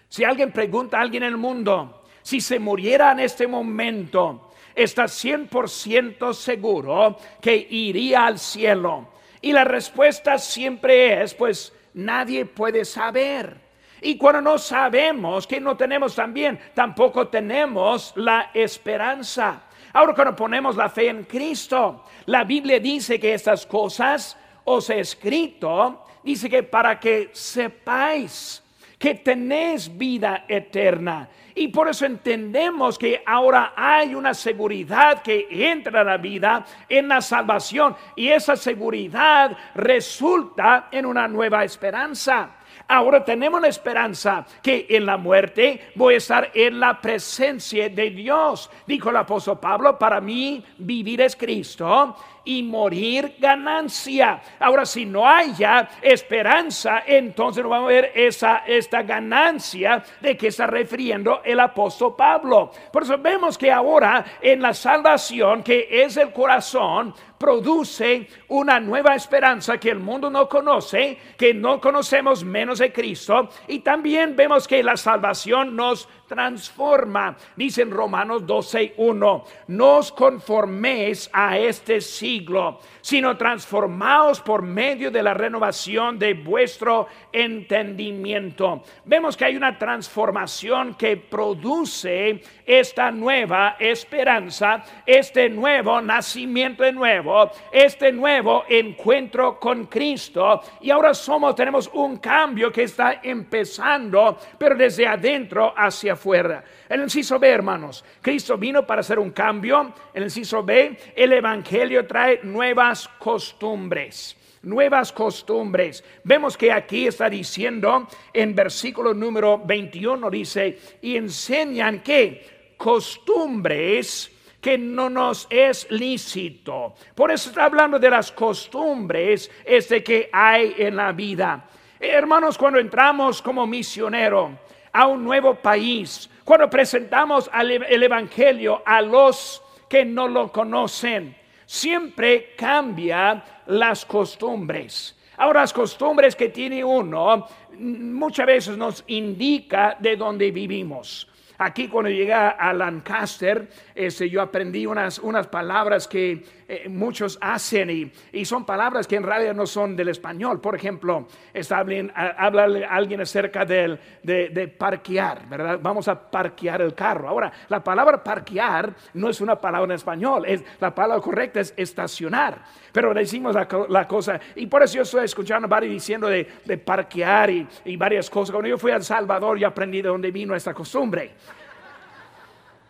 Si 0.08 0.24
alguien 0.24 0.52
pregunta 0.52 0.98
a 0.98 1.02
alguien 1.02 1.22
en 1.22 1.30
el 1.30 1.36
mundo, 1.36 2.04
si 2.22 2.40
se 2.40 2.58
muriera 2.58 3.12
en 3.12 3.20
este 3.20 3.46
momento, 3.46 4.49
está 4.74 5.04
100% 5.04 6.32
seguro 6.34 7.16
que 7.40 7.54
iría 7.70 8.26
al 8.26 8.38
cielo? 8.38 9.08
Y 9.40 9.52
la 9.52 9.64
respuesta 9.64 10.38
siempre 10.38 11.22
es, 11.22 11.34
pues 11.34 11.72
nadie 11.94 12.44
puede 12.44 12.84
saber. 12.84 13.56
Y 14.02 14.16
cuando 14.16 14.40
no 14.40 14.58
sabemos 14.58 15.46
que 15.46 15.60
no 15.60 15.76
tenemos 15.76 16.14
también, 16.14 16.58
tampoco 16.74 17.28
tenemos 17.28 18.12
la 18.16 18.50
esperanza. 18.54 19.62
Ahora 19.92 20.14
cuando 20.14 20.36
ponemos 20.36 20.76
la 20.76 20.88
fe 20.88 21.08
en 21.08 21.24
Cristo, 21.24 22.04
la 22.26 22.44
Biblia 22.44 22.78
dice 22.78 23.18
que 23.18 23.34
estas 23.34 23.66
cosas 23.66 24.36
os 24.64 24.88
he 24.88 25.00
escrito, 25.00 26.04
dice 26.22 26.48
que 26.48 26.62
para 26.62 26.98
que 26.98 27.30
sepáis 27.32 28.62
que 28.98 29.14
tenéis 29.14 29.96
vida 29.96 30.44
eterna 30.46 31.28
y 31.54 31.68
por 31.68 31.88
eso 31.88 32.06
entendemos 32.06 32.98
que 32.98 33.22
ahora 33.26 33.72
hay 33.76 34.14
una 34.14 34.34
seguridad 34.34 35.22
que 35.22 35.46
entra 35.50 36.00
a 36.00 36.04
la 36.04 36.16
vida 36.16 36.64
en 36.88 37.08
la 37.08 37.20
salvación. 37.20 37.96
Y 38.16 38.28
esa 38.28 38.56
seguridad 38.56 39.56
resulta 39.74 40.88
en 40.90 41.06
una 41.06 41.26
nueva 41.28 41.64
esperanza. 41.64 42.56
Ahora 42.88 43.24
tenemos 43.24 43.60
la 43.60 43.68
esperanza 43.68 44.44
que 44.62 44.86
en 44.88 45.06
la 45.06 45.16
muerte 45.16 45.92
voy 45.94 46.14
a 46.14 46.16
estar 46.16 46.50
en 46.54 46.80
la 46.80 47.00
presencia 47.00 47.88
de 47.88 48.10
Dios. 48.10 48.70
Dijo 48.86 49.10
el 49.10 49.16
apóstol 49.16 49.60
Pablo, 49.60 49.98
para 49.98 50.20
mí 50.20 50.64
vivir 50.78 51.20
es 51.20 51.36
Cristo 51.36 52.16
y 52.44 52.62
morir 52.62 53.36
ganancia. 53.38 54.40
Ahora, 54.58 54.84
si 54.86 55.04
no 55.04 55.26
hay 55.26 55.52
ya 55.54 55.88
esperanza, 56.02 57.02
entonces 57.06 57.62
no 57.62 57.70
vamos 57.70 57.90
a 57.90 57.94
ver 57.94 58.12
esa, 58.14 58.58
esta 58.66 59.02
ganancia 59.02 60.02
de 60.20 60.36
que 60.36 60.48
está 60.48 60.66
refiriendo 60.66 61.42
el 61.44 61.60
apóstol 61.60 62.14
Pablo. 62.16 62.70
Por 62.92 63.02
eso 63.02 63.18
vemos 63.18 63.56
que 63.56 63.70
ahora 63.70 64.24
en 64.40 64.62
la 64.62 64.74
salvación, 64.74 65.62
que 65.62 65.88
es 65.90 66.16
el 66.16 66.32
corazón, 66.32 67.14
produce 67.40 68.28
una 68.48 68.78
nueva 68.78 69.14
esperanza 69.14 69.80
que 69.80 69.88
el 69.88 69.98
mundo 69.98 70.28
no 70.28 70.46
conoce, 70.46 71.16
que 71.38 71.54
no 71.54 71.80
conocemos 71.80 72.44
menos 72.44 72.80
de 72.80 72.92
Cristo. 72.92 73.48
Y 73.66 73.78
también 73.78 74.36
vemos 74.36 74.68
que 74.68 74.82
la 74.82 74.98
salvación 74.98 75.74
nos 75.74 76.06
transforma. 76.28 77.36
Dice 77.56 77.82
en 77.82 77.90
Romanos 77.90 78.46
12:1, 78.46 79.44
no 79.68 79.96
os 79.96 80.12
conforméis 80.12 81.30
a 81.32 81.58
este 81.58 82.02
siglo, 82.02 82.78
sino 83.00 83.36
transformaos 83.36 84.40
por 84.40 84.62
medio 84.62 85.10
de 85.10 85.22
la 85.22 85.32
renovación 85.32 86.18
de 86.18 86.34
vuestro 86.34 87.08
entendimiento. 87.32 88.82
Vemos 89.06 89.34
que 89.36 89.46
hay 89.46 89.56
una 89.56 89.78
transformación 89.78 90.94
que 90.94 91.16
produce 91.16 92.42
esta 92.66 93.10
nueva 93.10 93.76
esperanza, 93.80 94.84
este 95.06 95.48
nuevo 95.48 96.00
nacimiento 96.02 96.84
de 96.84 96.92
nuevo, 96.92 97.29
este 97.70 98.12
nuevo 98.12 98.64
encuentro 98.68 99.58
con 99.58 99.86
Cristo. 99.86 100.60
Y 100.80 100.90
ahora 100.90 101.14
somos, 101.14 101.54
tenemos 101.54 101.90
un 101.92 102.18
cambio 102.18 102.72
que 102.72 102.84
está 102.84 103.20
empezando, 103.22 104.38
pero 104.58 104.76
desde 104.76 105.06
adentro 105.06 105.72
hacia 105.76 106.14
afuera. 106.14 106.64
El 106.88 107.02
inciso 107.02 107.38
B, 107.38 107.48
hermanos, 107.48 108.04
Cristo 108.20 108.56
vino 108.56 108.86
para 108.86 109.00
hacer 109.00 109.18
un 109.18 109.30
cambio. 109.30 109.92
El 110.12 110.24
inciso 110.24 110.62
B, 110.62 110.96
el 111.14 111.32
Evangelio 111.32 112.06
trae 112.06 112.40
nuevas 112.42 113.08
costumbres 113.18 114.36
nuevas 114.62 115.10
costumbres. 115.12 116.04
Vemos 116.24 116.56
que 116.56 116.70
aquí 116.70 117.06
está 117.06 117.30
diciendo 117.30 118.06
en 118.32 118.54
versículo 118.54 119.14
número 119.14 119.58
21, 119.64 120.30
dice, 120.30 120.78
y 121.00 121.16
enseñan 121.16 122.02
que 122.02 122.74
costumbres 122.76 124.30
que 124.60 124.76
no 124.76 125.08
nos 125.08 125.46
es 125.50 125.90
lícito. 125.90 126.94
Por 127.14 127.30
eso 127.30 127.48
está 127.48 127.64
hablando 127.64 127.98
de 127.98 128.10
las 128.10 128.30
costumbres 128.30 129.50
este 129.64 130.02
que 130.02 130.28
hay 130.32 130.74
en 130.78 130.96
la 130.96 131.12
vida. 131.12 131.68
Hermanos, 131.98 132.56
cuando 132.58 132.78
entramos 132.78 133.42
como 133.42 133.66
misionero 133.66 134.58
a 134.92 135.06
un 135.06 135.24
nuevo 135.24 135.54
país, 135.54 136.28
cuando 136.44 136.68
presentamos 136.68 137.50
el 137.52 138.02
Evangelio 138.02 138.82
a 138.84 139.00
los 139.00 139.62
que 139.88 140.04
no 140.04 140.28
lo 140.28 140.50
conocen, 140.50 141.36
siempre 141.66 142.54
cambia 142.56 143.62
las 143.66 144.04
costumbres. 144.04 145.16
Ahora, 145.36 145.60
las 145.60 145.72
costumbres 145.72 146.36
que 146.36 146.48
tiene 146.50 146.84
uno 146.84 147.46
muchas 147.78 148.46
veces 148.46 148.76
nos 148.76 149.04
indica 149.06 149.96
de 149.98 150.16
dónde 150.16 150.50
vivimos. 150.50 151.26
Aquí 151.62 151.88
cuando 151.88 152.08
llegué 152.08 152.32
a 152.32 152.72
Lancaster, 152.72 153.68
este, 153.94 154.30
yo 154.30 154.40
aprendí 154.40 154.86
unas, 154.86 155.18
unas 155.18 155.46
palabras 155.48 156.08
que 156.08 156.42
eh, 156.72 156.88
muchos 156.88 157.36
hacen 157.40 158.12
y, 158.32 158.44
son 158.44 158.64
palabras 158.64 159.08
que 159.08 159.16
en 159.16 159.24
realidad 159.24 159.54
no 159.54 159.66
son 159.66 159.96
del 159.96 160.08
español. 160.08 160.60
Por 160.60 160.76
ejemplo, 160.76 161.26
está 161.52 161.78
hablando, 161.78 162.12
habla 162.14 162.86
alguien 162.88 163.20
acerca 163.20 163.64
de, 163.64 163.98
de, 164.22 164.68
parquear, 164.68 165.48
¿verdad? 165.48 165.80
Vamos 165.82 166.06
a 166.06 166.30
parquear 166.30 166.80
el 166.80 166.94
carro. 166.94 167.28
Ahora, 167.28 167.52
la 167.68 167.82
palabra 167.82 168.22
parquear 168.22 168.94
no 169.14 169.28
es 169.28 169.40
una 169.40 169.60
palabra 169.60 169.92
en 169.92 169.96
español, 169.96 170.44
es, 170.46 170.62
la 170.78 170.94
palabra 170.94 171.20
correcta 171.20 171.58
es 171.58 171.74
estacionar. 171.76 172.62
Pero 172.92 173.12
decimos 173.12 173.56
la, 173.88 174.06
cosa, 174.06 174.38
y 174.54 174.66
por 174.66 174.84
eso 174.84 174.94
yo 174.94 175.02
estoy 175.02 175.24
escuchando 175.24 175.66
varios 175.66 175.92
diciendo 175.92 176.28
de, 176.28 176.44
parquear 176.78 177.50
y, 177.50 177.66
y 177.84 177.96
varias 177.96 178.30
cosas. 178.30 178.52
Cuando 178.52 178.68
yo 178.68 178.78
fui 178.78 178.92
a 178.92 179.00
Salvador, 179.00 179.58
yo 179.58 179.66
aprendí 179.66 180.02
de 180.02 180.08
dónde 180.08 180.30
vino 180.30 180.54
esta 180.54 180.72
costumbre. 180.72 181.32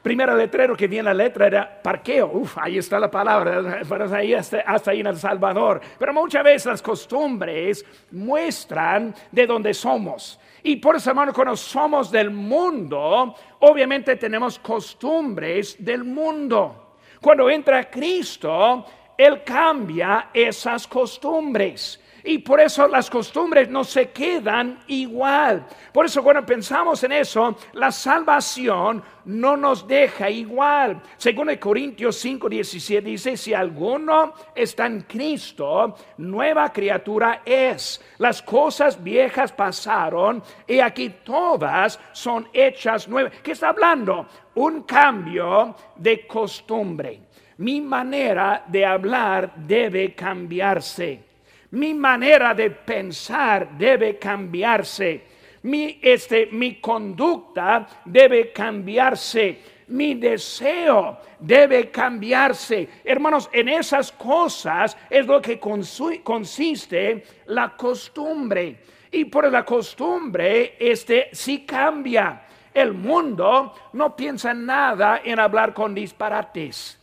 Primero 0.03 0.35
letrero 0.35 0.75
que 0.75 0.89
viene 0.89 1.05
la 1.05 1.15
letra 1.15 1.47
era 1.47 1.83
parqueo. 1.83 2.31
Uf, 2.33 2.57
ahí 2.59 2.79
está 2.79 2.99
la 2.99 3.11
palabra. 3.11 3.83
Ahí 4.15 4.33
hasta, 4.33 4.61
hasta 4.61 4.93
ahí 4.93 5.01
en 5.01 5.09
El 5.09 5.17
Salvador. 5.17 5.81
Pero 5.99 6.15
muchas 6.15 6.43
veces 6.43 6.67
las 6.67 6.83
costumbres 6.83 7.85
muestran 8.11 9.15
de 9.31 9.47
dónde 9.47 9.75
somos. 9.75 10.41
Y 10.63 10.77
por 10.77 10.97
eso, 10.97 11.11
hermano, 11.11 11.33
cuando 11.33 11.57
somos 11.57 12.11
del 12.11 12.31
mundo, 12.31 13.35
obviamente 13.61 14.17
tenemos 14.17 14.59
costumbres 14.59 15.77
del 15.79 16.05
mundo. 16.05 16.97
Cuando 17.21 17.51
entra 17.51 17.91
Cristo, 17.91 18.87
Él 19.19 19.43
cambia 19.45 20.31
esas 20.33 20.87
costumbres. 20.87 22.01
Y 22.25 22.39
por 22.39 22.61
eso 22.61 22.87
las 22.89 23.09
costumbres 23.09 23.69
no 23.69 23.85
se 23.85 24.11
quedan 24.11 24.81
igual. 24.89 25.67
Por 25.93 26.07
eso 26.07 26.23
cuando 26.23 26.45
pensamos 26.45 27.03
en 27.05 27.13
eso, 27.13 27.57
la 27.73 27.91
salvación 27.91 29.03
no 29.25 29.57
nos 29.57 29.87
deja 29.87 30.29
igual. 30.29 31.01
Según 31.17 31.51
el 31.51 31.59
Corintios 31.59 32.17
5, 32.17 32.49
17 32.49 33.09
dice, 33.09 33.37
si 33.37 33.55
alguno 33.55 34.35
está 34.55 34.87
en 34.87 35.03
Cristo, 35.03 35.97
nueva 36.19 36.73
criatura 36.73 37.43
es. 37.45 38.01
Las 38.19 38.43
cosas 38.43 39.03
viejas 39.03 39.53
pasaron 39.53 40.43
y 40.67 40.81
aquí 40.81 41.15
todas 41.25 41.99
son 42.13 42.49
hechas 42.53 43.09
nuevas. 43.09 43.33
¿Qué 43.43 43.53
está 43.53 43.71
hablando? 43.71 44.27
Un 44.55 44.83
cambio 44.83 45.75
de 45.97 46.27
costumbre. 46.27 47.21
Mi 47.59 47.81
manera 47.81 48.65
de 48.67 48.87
hablar 48.87 49.55
debe 49.55 50.15
cambiarse 50.15 51.30
mi 51.73 51.95
manera 51.95 52.55
de 52.55 52.71
pensar 52.71 53.71
debe 53.77 54.19
cambiarse. 54.19 55.23
Mi, 55.63 55.99
este, 56.03 56.47
mi 56.53 56.81
conducta 56.81 57.87
debe 58.05 58.53
cambiarse. 58.53 59.59
Mi 59.89 60.15
deseo 60.15 61.19
debe 61.39 61.91
cambiarse. 61.91 62.89
Hermanos, 63.05 63.49
en 63.53 63.69
esas 63.69 64.13
cosas 64.13 64.97
es 65.09 65.27
lo 65.27 65.41
que 65.41 65.59
consiste 65.59 67.25
la 67.47 67.77
costumbre. 67.77 68.79
Y 69.13 69.25
por 69.25 69.51
la 69.51 69.65
costumbre, 69.65 70.77
este 70.79 71.31
sí 71.33 71.65
cambia. 71.67 72.43
El 72.73 72.95
mundo 72.95 73.75
no 73.93 74.15
piensa 74.15 74.55
nada 74.55 75.23
en 75.25 75.41
hablar 75.41 75.75
con 75.75 75.95
disparates. 75.95 77.00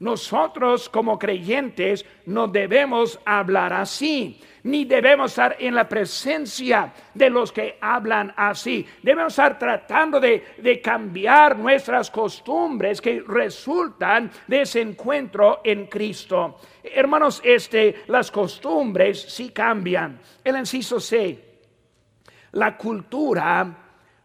Nosotros 0.00 0.88
como 0.88 1.18
creyentes 1.18 2.06
no 2.24 2.48
debemos 2.48 3.20
hablar 3.26 3.74
así, 3.74 4.40
ni 4.62 4.86
debemos 4.86 5.32
estar 5.32 5.56
en 5.58 5.74
la 5.74 5.86
presencia 5.86 6.90
de 7.12 7.28
los 7.28 7.52
que 7.52 7.76
hablan 7.82 8.32
así. 8.34 8.86
Debemos 9.02 9.34
estar 9.34 9.58
tratando 9.58 10.18
de, 10.18 10.80
cambiar 10.82 11.58
nuestras 11.58 12.10
costumbres 12.10 12.98
que 12.98 13.22
resultan 13.28 14.30
de 14.46 14.62
ese 14.62 14.80
encuentro 14.80 15.60
en 15.62 15.84
Cristo. 15.84 16.56
Hermanos, 16.82 17.42
este, 17.44 18.04
las 18.06 18.30
costumbres 18.30 19.20
sí 19.20 19.50
cambian. 19.50 20.18
El 20.42 20.56
inciso 20.56 20.98
C, 20.98 21.58
la 22.52 22.74
cultura 22.74 23.76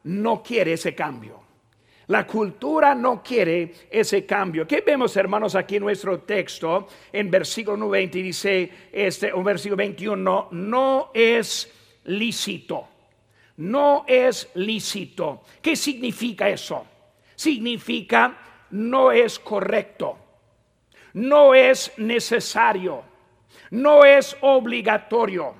no 0.03 0.41
quiere 0.41 0.72
ese 0.72 0.96
cambio. 0.96 1.45
La 2.08 2.28
cultura 2.28 2.94
no 2.94 3.24
quiere 3.24 3.74
ese 3.90 4.26
cambio. 4.26 4.68
¿Qué 4.68 4.82
vemos, 4.82 5.16
hermanos, 5.18 5.56
aquí 5.56 5.78
en 5.78 5.84
nuestro 5.84 6.20
texto? 6.20 6.88
En 7.12 7.32
versículo 7.32 7.90
20 7.90 8.18
dice, 8.20 8.72
este, 8.92 9.34
un 9.34 9.44
versículo 9.44 9.78
21, 9.78 10.50
no 10.52 11.12
es 11.14 11.72
lícito. 12.06 12.88
No 13.58 14.04
es 14.08 14.50
lícito. 14.56 15.42
¿Qué 15.62 15.76
significa 15.76 16.50
eso? 16.50 16.86
Significa 17.36 18.38
no 18.72 19.12
es 19.12 19.40
correcto. 19.40 20.18
No 21.14 21.56
es 21.56 21.94
necesario. 21.98 23.04
No 23.72 24.06
es 24.06 24.38
obligatorio. 24.42 25.56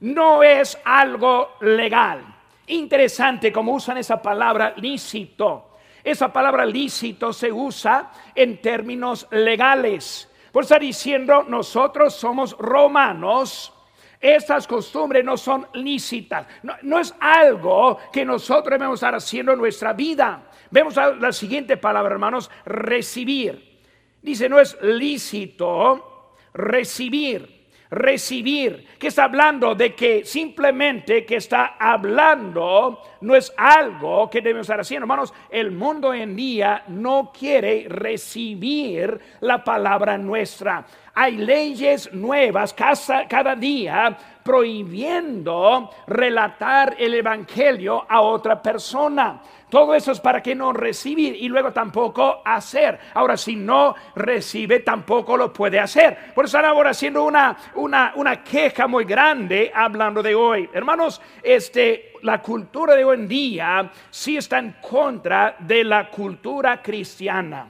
No 0.00 0.42
es 0.42 0.76
algo 0.84 1.50
legal. 1.60 2.24
Interesante 2.66 3.52
como 3.52 3.74
usan 3.74 3.98
esa 3.98 4.20
palabra 4.20 4.74
lícito. 4.76 5.73
Esa 6.04 6.30
palabra 6.30 6.66
lícito 6.66 7.32
se 7.32 7.50
usa 7.50 8.12
en 8.34 8.60
términos 8.60 9.26
legales. 9.30 10.30
Por 10.52 10.64
estar 10.64 10.80
diciendo, 10.80 11.42
nosotros 11.48 12.14
somos 12.14 12.56
romanos, 12.58 13.72
estas 14.20 14.66
costumbres 14.66 15.24
no 15.24 15.36
son 15.36 15.66
lícitas. 15.74 16.46
No, 16.82 16.98
es 16.98 17.14
algo 17.18 17.98
que 18.12 18.24
nosotros 18.24 18.70
debemos 18.70 18.94
estar 18.94 19.14
haciendo 19.14 19.52
en 19.52 19.58
nuestra 19.58 19.94
vida. 19.94 20.50
Vemos 20.70 20.94
la 20.96 21.32
siguiente 21.32 21.76
palabra, 21.76 22.14
hermanos, 22.14 22.50
recibir. 22.64 23.80
Dice, 24.22 24.48
no 24.48 24.60
es 24.60 24.80
lícito 24.82 26.34
recibir 26.54 27.63
recibir, 27.90 28.86
que 28.98 29.08
está 29.08 29.24
hablando 29.24 29.74
de 29.74 29.94
que 29.94 30.24
simplemente 30.24 31.24
que 31.24 31.36
está 31.36 31.76
hablando 31.78 33.00
no 33.20 33.34
es 33.34 33.52
algo 33.56 34.28
que 34.28 34.40
debemos 34.40 34.66
estar 34.66 34.80
haciendo. 34.80 35.04
Hermanos, 35.04 35.32
el 35.50 35.70
mundo 35.70 36.12
en 36.12 36.36
día 36.36 36.84
no 36.88 37.32
quiere 37.36 37.86
recibir 37.88 39.18
la 39.40 39.62
palabra 39.62 40.18
nuestra. 40.18 40.84
Hay 41.14 41.36
leyes 41.36 42.12
nuevas 42.12 42.74
cada, 42.74 43.54
día 43.54 44.16
prohibiendo 44.42 45.90
relatar 46.08 46.96
el 46.98 47.14
Evangelio 47.14 48.04
a 48.08 48.20
otra 48.20 48.60
persona. 48.60 49.40
Todo 49.74 49.92
eso 49.92 50.12
es 50.12 50.20
para 50.20 50.40
que 50.40 50.54
no 50.54 50.72
recibir 50.72 51.34
y 51.34 51.48
luego 51.48 51.72
tampoco 51.72 52.42
hacer. 52.44 52.96
Ahora, 53.12 53.36
si 53.36 53.56
no 53.56 53.96
recibe, 54.14 54.78
tampoco 54.78 55.36
lo 55.36 55.52
puede 55.52 55.80
hacer. 55.80 56.32
Por 56.32 56.44
eso 56.44 56.60
ahora 56.60 56.90
haciendo 56.90 57.24
una, 57.24 57.56
una, 57.74 58.12
una 58.14 58.44
queja 58.44 58.86
muy 58.86 59.04
grande 59.04 59.72
hablando 59.74 60.22
de 60.22 60.32
hoy. 60.32 60.70
Hermanos, 60.72 61.20
este, 61.42 62.12
la 62.22 62.40
cultura 62.40 62.94
de 62.94 63.04
hoy 63.04 63.16
en 63.16 63.26
día 63.26 63.90
sí 64.10 64.36
está 64.36 64.60
en 64.60 64.76
contra 64.80 65.56
de 65.58 65.82
la 65.82 66.08
cultura 66.08 66.80
cristiana 66.80 67.66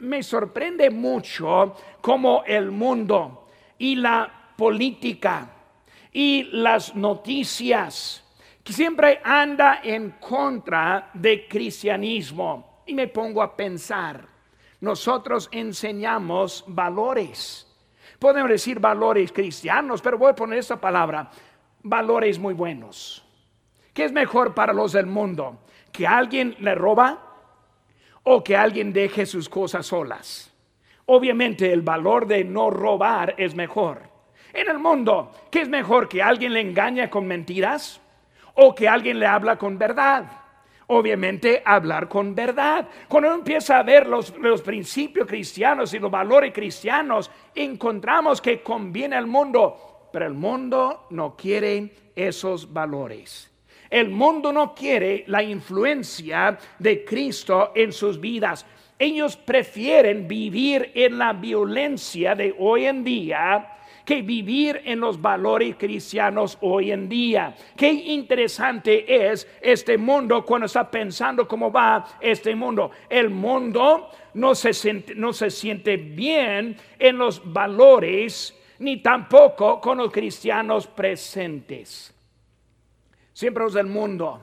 me 0.00 0.22
sorprende 0.22 0.90
mucho 0.90 1.74
cómo 2.00 2.42
el 2.46 2.70
mundo 2.70 3.48
y 3.78 3.96
la 3.96 4.30
política 4.56 5.50
y 6.10 6.44
las 6.52 6.94
noticias 6.94 8.23
siempre 8.72 9.20
anda 9.22 9.80
en 9.82 10.12
contra 10.12 11.10
de 11.14 11.46
cristianismo. 11.46 12.82
Y 12.86 12.94
me 12.94 13.08
pongo 13.08 13.42
a 13.42 13.56
pensar, 13.56 14.26
nosotros 14.80 15.48
enseñamos 15.52 16.64
valores. 16.66 17.66
Podemos 18.18 18.50
decir 18.50 18.78
valores 18.78 19.32
cristianos, 19.32 20.00
pero 20.00 20.18
voy 20.18 20.30
a 20.30 20.34
poner 20.34 20.58
esta 20.58 20.80
palabra, 20.80 21.30
valores 21.82 22.38
muy 22.38 22.54
buenos. 22.54 23.24
¿Qué 23.92 24.04
es 24.04 24.12
mejor 24.12 24.54
para 24.54 24.72
los 24.72 24.92
del 24.92 25.06
mundo? 25.06 25.60
¿Que 25.92 26.06
alguien 26.06 26.56
le 26.60 26.74
roba? 26.74 27.34
o 28.24 28.42
que 28.42 28.56
alguien 28.56 28.92
deje 28.92 29.26
sus 29.26 29.48
cosas 29.48 29.86
solas. 29.86 30.52
Obviamente 31.06 31.72
el 31.72 31.82
valor 31.82 32.26
de 32.26 32.44
no 32.44 32.70
robar 32.70 33.34
es 33.38 33.54
mejor. 33.54 34.02
En 34.52 34.68
el 34.70 34.78
mundo, 34.78 35.32
¿qué 35.50 35.60
es 35.60 35.68
mejor 35.68 36.08
que 36.08 36.22
alguien 36.22 36.52
le 36.54 36.60
engañe 36.60 37.08
con 37.10 37.26
mentiras 37.26 38.00
o 38.54 38.74
que 38.74 38.88
alguien 38.88 39.18
le 39.18 39.26
habla 39.26 39.56
con 39.56 39.78
verdad? 39.78 40.24
Obviamente 40.86 41.62
hablar 41.64 42.08
con 42.08 42.34
verdad. 42.34 42.86
Cuando 43.08 43.28
uno 43.28 43.38
empieza 43.38 43.78
a 43.78 43.82
ver 43.82 44.06
los, 44.06 44.36
los 44.36 44.60
principios 44.60 45.26
cristianos 45.26 45.94
y 45.94 45.98
los 45.98 46.10
valores 46.10 46.52
cristianos, 46.52 47.30
encontramos 47.54 48.40
que 48.40 48.62
conviene 48.62 49.16
al 49.16 49.26
mundo, 49.26 50.08
pero 50.12 50.26
el 50.26 50.34
mundo 50.34 51.06
no 51.10 51.34
quiere 51.36 51.90
esos 52.14 52.70
valores. 52.70 53.50
El 53.88 54.10
mundo 54.10 54.52
no 54.52 54.74
quiere 54.74 55.24
la 55.28 55.42
influencia 55.42 56.58
de 56.78 57.04
Cristo 57.04 57.72
en 57.74 57.92
sus 57.92 58.20
vidas. 58.20 58.66
Ellos 58.98 59.36
prefieren 59.36 60.28
vivir 60.28 60.92
en 60.94 61.18
la 61.18 61.32
violencia 61.32 62.34
de 62.34 62.54
hoy 62.58 62.86
en 62.86 63.04
día 63.04 63.70
que 64.04 64.22
vivir 64.22 64.82
en 64.84 65.00
los 65.00 65.20
valores 65.20 65.76
cristianos 65.76 66.58
hoy 66.60 66.92
en 66.92 67.08
día. 67.08 67.54
Qué 67.76 67.90
interesante 67.90 69.30
es 69.30 69.48
este 69.60 69.96
mundo 69.96 70.44
cuando 70.44 70.66
está 70.66 70.90
pensando 70.90 71.48
cómo 71.48 71.72
va 71.72 72.04
este 72.20 72.54
mundo. 72.54 72.90
El 73.08 73.30
mundo 73.30 74.10
no 74.34 74.54
se 74.54 74.72
siente, 74.72 75.14
no 75.14 75.32
se 75.32 75.50
siente 75.50 75.96
bien 75.96 76.76
en 76.98 77.18
los 77.18 77.40
valores 77.52 78.58
ni 78.78 78.98
tampoco 78.98 79.80
con 79.80 79.98
los 79.98 80.12
cristianos 80.12 80.86
presentes. 80.86 82.14
Siempre 83.32 83.64
los 83.64 83.74
del 83.74 83.86
mundo, 83.86 84.42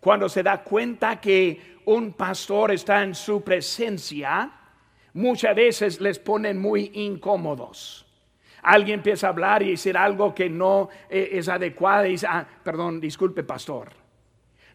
cuando 0.00 0.28
se 0.28 0.42
da 0.42 0.62
cuenta 0.62 1.20
que 1.20 1.78
un 1.84 2.12
pastor 2.12 2.72
está 2.72 3.02
en 3.02 3.14
su 3.14 3.42
presencia, 3.42 4.50
muchas 5.14 5.54
veces 5.54 6.00
les 6.00 6.18
ponen 6.18 6.58
muy 6.58 6.90
incómodos. 6.94 8.01
Alguien 8.62 9.00
empieza 9.00 9.26
a 9.26 9.30
hablar 9.30 9.62
y 9.62 9.72
decir 9.72 9.96
algo 9.96 10.34
que 10.34 10.48
no 10.48 10.88
eh, 11.10 11.30
es 11.32 11.48
adecuado 11.48 12.06
y 12.06 12.12
dice, 12.12 12.26
ah, 12.28 12.46
perdón, 12.62 13.00
disculpe 13.00 13.42
pastor. 13.42 13.90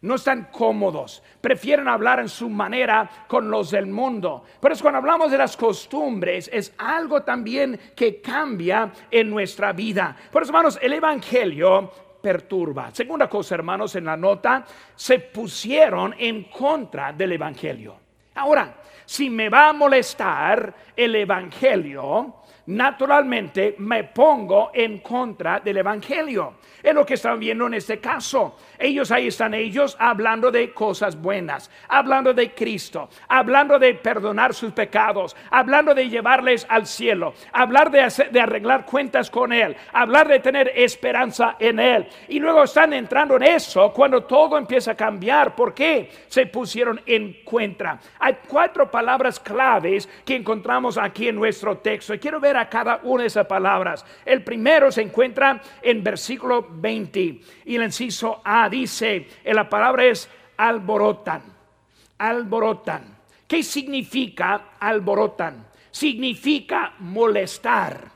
No 0.02 0.14
están 0.14 0.48
cómodos, 0.52 1.22
prefieren 1.40 1.88
hablar 1.88 2.20
en 2.20 2.28
su 2.28 2.48
manera 2.48 3.10
con 3.26 3.50
los 3.50 3.70
del 3.72 3.86
mundo. 3.86 4.44
Pero 4.60 4.74
es 4.74 4.80
cuando 4.80 4.98
hablamos 4.98 5.30
de 5.30 5.38
las 5.38 5.56
costumbres, 5.56 6.48
es 6.52 6.72
algo 6.78 7.22
también 7.22 7.78
que 7.96 8.20
cambia 8.20 8.92
en 9.10 9.28
nuestra 9.28 9.72
vida. 9.72 10.14
Por 10.30 10.42
eso, 10.42 10.50
hermanos, 10.50 10.78
el 10.80 10.92
Evangelio 10.92 11.90
perturba. 12.22 12.90
Segunda 12.92 13.28
cosa, 13.28 13.56
hermanos, 13.56 13.96
en 13.96 14.04
la 14.04 14.16
nota, 14.16 14.64
se 14.94 15.18
pusieron 15.18 16.14
en 16.16 16.44
contra 16.44 17.12
del 17.12 17.32
Evangelio. 17.32 17.96
Ahora, 18.36 18.76
si 19.04 19.28
me 19.30 19.48
va 19.48 19.70
a 19.70 19.72
molestar 19.72 20.74
el 20.94 21.16
Evangelio, 21.16 22.36
naturalmente 22.68 23.76
me 23.78 24.04
pongo 24.04 24.70
en 24.74 24.98
contra 24.98 25.58
del 25.60 25.78
Evangelio. 25.78 26.54
Es 26.82 26.94
lo 26.94 27.04
que 27.04 27.14
están 27.14 27.40
viendo 27.40 27.66
en 27.66 27.74
este 27.74 27.98
caso. 27.98 28.56
Ellos 28.78 29.10
ahí 29.10 29.28
están 29.28 29.54
ellos 29.54 29.96
hablando 29.98 30.50
de 30.50 30.72
cosas 30.72 31.20
buenas, 31.20 31.70
hablando 31.88 32.34
de 32.34 32.52
Cristo, 32.52 33.08
hablando 33.26 33.78
de 33.78 33.94
perdonar 33.94 34.52
sus 34.52 34.72
pecados, 34.72 35.34
hablando 35.50 35.94
de 35.94 36.08
llevarles 36.08 36.66
al 36.68 36.86
cielo, 36.86 37.32
hablar 37.52 37.90
de, 37.90 38.02
arreglar 38.40 38.84
cuentas 38.84 39.30
con 39.30 39.52
Él, 39.52 39.74
hablar 39.92 40.28
de 40.28 40.38
tener 40.38 40.70
esperanza 40.76 41.56
en 41.58 41.80
Él. 41.80 42.06
Y 42.28 42.38
luego 42.38 42.64
están 42.64 42.92
entrando 42.92 43.36
en 43.36 43.44
eso 43.44 43.92
cuando 43.94 44.24
todo 44.24 44.58
empieza 44.58 44.92
a 44.92 44.96
cambiar. 44.96 45.56
¿Por 45.56 45.72
qué? 45.72 46.10
Se 46.28 46.46
pusieron 46.46 47.00
en 47.06 47.42
contra. 47.44 47.98
Hay 48.18 48.36
cuatro 48.46 48.90
palabras 48.90 49.40
claves 49.40 50.06
que 50.24 50.36
encontramos 50.36 50.98
aquí 50.98 51.28
en 51.28 51.36
nuestro 51.36 51.78
texto. 51.78 52.14
Quiero 52.20 52.38
ver 52.38 52.57
cada 52.66 53.00
una 53.02 53.22
de 53.22 53.28
esas 53.28 53.46
palabras. 53.46 54.04
El 54.24 54.42
primero 54.42 54.90
se 54.90 55.02
encuentra 55.02 55.60
en 55.82 56.02
versículo 56.02 56.66
20 56.70 57.40
y 57.66 57.76
el 57.76 57.82
inciso 57.82 58.40
A 58.42 58.68
dice, 58.68 59.28
en 59.44 59.56
la 59.56 59.68
palabra 59.68 60.04
es 60.04 60.28
alborotan, 60.56 61.42
alborotan. 62.18 63.18
¿Qué 63.46 63.62
significa 63.62 64.70
alborotan? 64.78 65.68
Significa 65.90 66.94
molestar, 66.98 68.10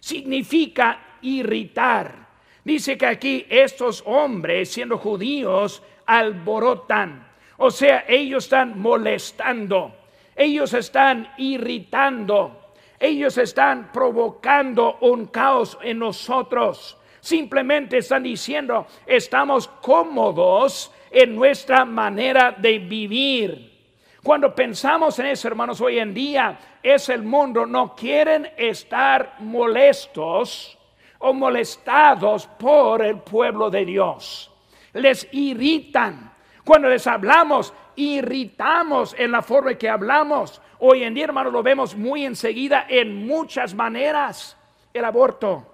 significa 0.00 1.18
irritar. 1.22 2.26
Dice 2.64 2.98
que 2.98 3.06
aquí 3.06 3.46
estos 3.48 4.02
hombres, 4.06 4.72
siendo 4.72 4.98
judíos, 4.98 5.82
alborotan. 6.06 7.26
O 7.58 7.70
sea, 7.70 8.04
ellos 8.08 8.44
están 8.44 8.78
molestando, 8.78 9.94
ellos 10.34 10.74
están 10.74 11.32
irritando, 11.38 12.65
ellos 12.98 13.38
están 13.38 13.90
provocando 13.92 14.98
un 15.00 15.26
caos 15.26 15.78
en 15.82 15.98
nosotros. 15.98 16.96
Simplemente 17.20 17.98
están 17.98 18.22
diciendo, 18.22 18.86
estamos 19.04 19.68
cómodos 19.68 20.92
en 21.10 21.34
nuestra 21.34 21.84
manera 21.84 22.52
de 22.52 22.78
vivir. 22.78 23.76
Cuando 24.22 24.54
pensamos 24.54 25.18
en 25.18 25.26
eso, 25.26 25.48
hermanos, 25.48 25.80
hoy 25.80 25.98
en 25.98 26.12
día 26.12 26.58
es 26.82 27.08
el 27.08 27.22
mundo, 27.22 27.64
no 27.66 27.94
quieren 27.94 28.50
estar 28.56 29.36
molestos 29.38 30.76
o 31.18 31.32
molestados 31.32 32.46
por 32.46 33.02
el 33.02 33.18
pueblo 33.18 33.70
de 33.70 33.84
Dios. 33.84 34.50
Les 34.92 35.28
irritan. 35.32 36.32
Cuando 36.64 36.88
les 36.88 37.06
hablamos, 37.06 37.72
irritamos 37.94 39.14
en 39.18 39.32
la 39.32 39.42
forma 39.42 39.72
en 39.72 39.78
que 39.78 39.88
hablamos. 39.88 40.60
Hoy 40.78 41.04
en 41.04 41.14
día, 41.14 41.24
hermanos, 41.24 41.52
lo 41.52 41.62
vemos 41.62 41.96
muy 41.96 42.24
enseguida 42.24 42.86
en 42.88 43.26
muchas 43.26 43.74
maneras. 43.74 44.56
El 44.92 45.04
aborto. 45.04 45.66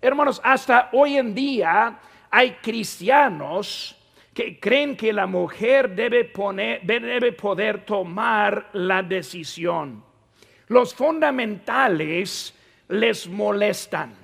Hermanos, 0.00 0.40
hasta 0.44 0.90
hoy 0.92 1.16
en 1.16 1.34
día 1.34 1.98
hay 2.30 2.52
cristianos 2.62 3.96
que 4.32 4.60
creen 4.60 4.96
que 4.96 5.12
la 5.12 5.26
mujer 5.26 5.94
debe, 5.94 6.24
poner, 6.24 6.82
debe 6.82 7.32
poder 7.32 7.84
tomar 7.84 8.70
la 8.74 9.02
decisión. 9.02 10.04
Los 10.68 10.94
fundamentales 10.94 12.54
les 12.88 13.26
molestan, 13.26 14.14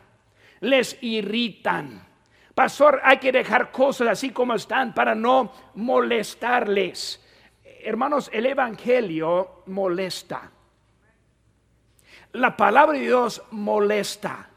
les 0.61 0.97
irritan. 1.03 2.07
Pastor, 2.55 3.01
hay 3.03 3.17
que 3.17 3.33
dejar 3.33 3.73
cosas 3.73 4.07
así 4.07 4.31
como 4.31 4.55
están 4.55 4.95
para 4.95 5.17
no 5.17 5.53
molestarles 5.75 7.24
hermanos, 7.85 8.31
el 8.33 8.47
Evangelio 8.47 9.63
molesta. 9.67 10.51
La 12.33 12.57
palabra 12.57 12.99
de 12.99 13.05
Dios 13.05 13.43
molesta. 13.51 14.49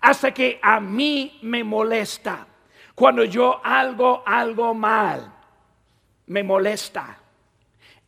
Hasta 0.00 0.32
que 0.32 0.58
a 0.62 0.80
mí 0.80 1.38
me 1.42 1.64
molesta. 1.64 2.46
Cuando 2.94 3.24
yo 3.24 3.60
hago 3.64 4.22
algo 4.26 4.74
mal, 4.74 5.32
me 6.26 6.42
molesta. 6.42 7.18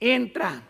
Entra, 0.00 0.62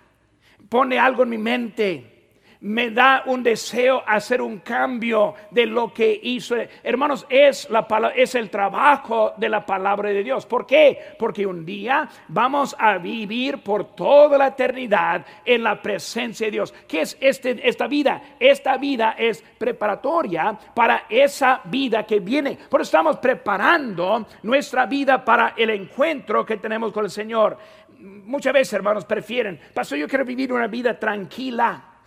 pone 0.68 0.98
algo 0.98 1.22
en 1.22 1.29
mi 1.29 1.38
mente, 1.38 2.17
me 2.61 2.90
da 2.90 3.23
un 3.27 3.42
deseo 3.42 4.03
hacer 4.07 4.42
un 4.42 4.59
cambio 4.59 5.35
de 5.51 5.66
lo 5.66 5.92
que 5.92 6.18
hizo. 6.23 6.57
Hermanos, 6.83 7.27
es 7.29 7.68
la 7.71 7.87
es 8.14 8.35
el 8.35 8.51
trabajo 8.51 9.33
de 9.37 9.49
la 9.49 9.64
palabra 9.64 10.11
de 10.11 10.23
Dios. 10.23 10.47
¿Por 10.47 10.66
qué? 10.66 10.99
Porque 11.18 11.47
un 11.47 11.64
día 11.64 12.09
vamos 12.29 12.75
a 12.79 12.99
vivir 12.99 13.62
por 13.62 13.94
toda 13.94 14.38
la 14.38 14.49
eternidad 14.49 15.25
en 15.44 15.62
la 15.62 15.81
presencia 15.81 16.47
de 16.47 16.51
Dios. 16.53 16.75
¿Qué 16.87 17.03
es 17.03 17.16
este, 17.21 17.68
esta 17.68 17.87
vida? 17.87 18.23
Esta 18.40 18.77
vida 18.77 19.14
es 19.18 19.42
preparatoria 19.59 20.59
para 20.75 21.05
esa 21.09 21.61
vida 21.64 22.05
que 22.05 22.21
viene. 22.21 22.59
Por 22.68 22.81
eso 22.81 22.88
estamos 22.88 23.18
preparando 23.18 24.27
nuestra 24.42 24.87
vida 24.87 25.25
para 25.25 25.55
el 25.57 25.71
encuentro 25.71 26.44
que 26.44 26.57
tenemos 26.57 26.92
con 26.92 27.05
el 27.05 27.11
Señor. 27.11 27.57
Muchas 28.01 28.53
veces, 28.53 28.75
hermanos, 28.75 29.05
prefieren, 29.05 29.59
pastor, 29.75 29.99
yo 29.99 30.07
quiero 30.07 30.25
vivir 30.25 30.53
una 30.53 30.68
vida 30.68 30.99
tranquila 30.99 31.97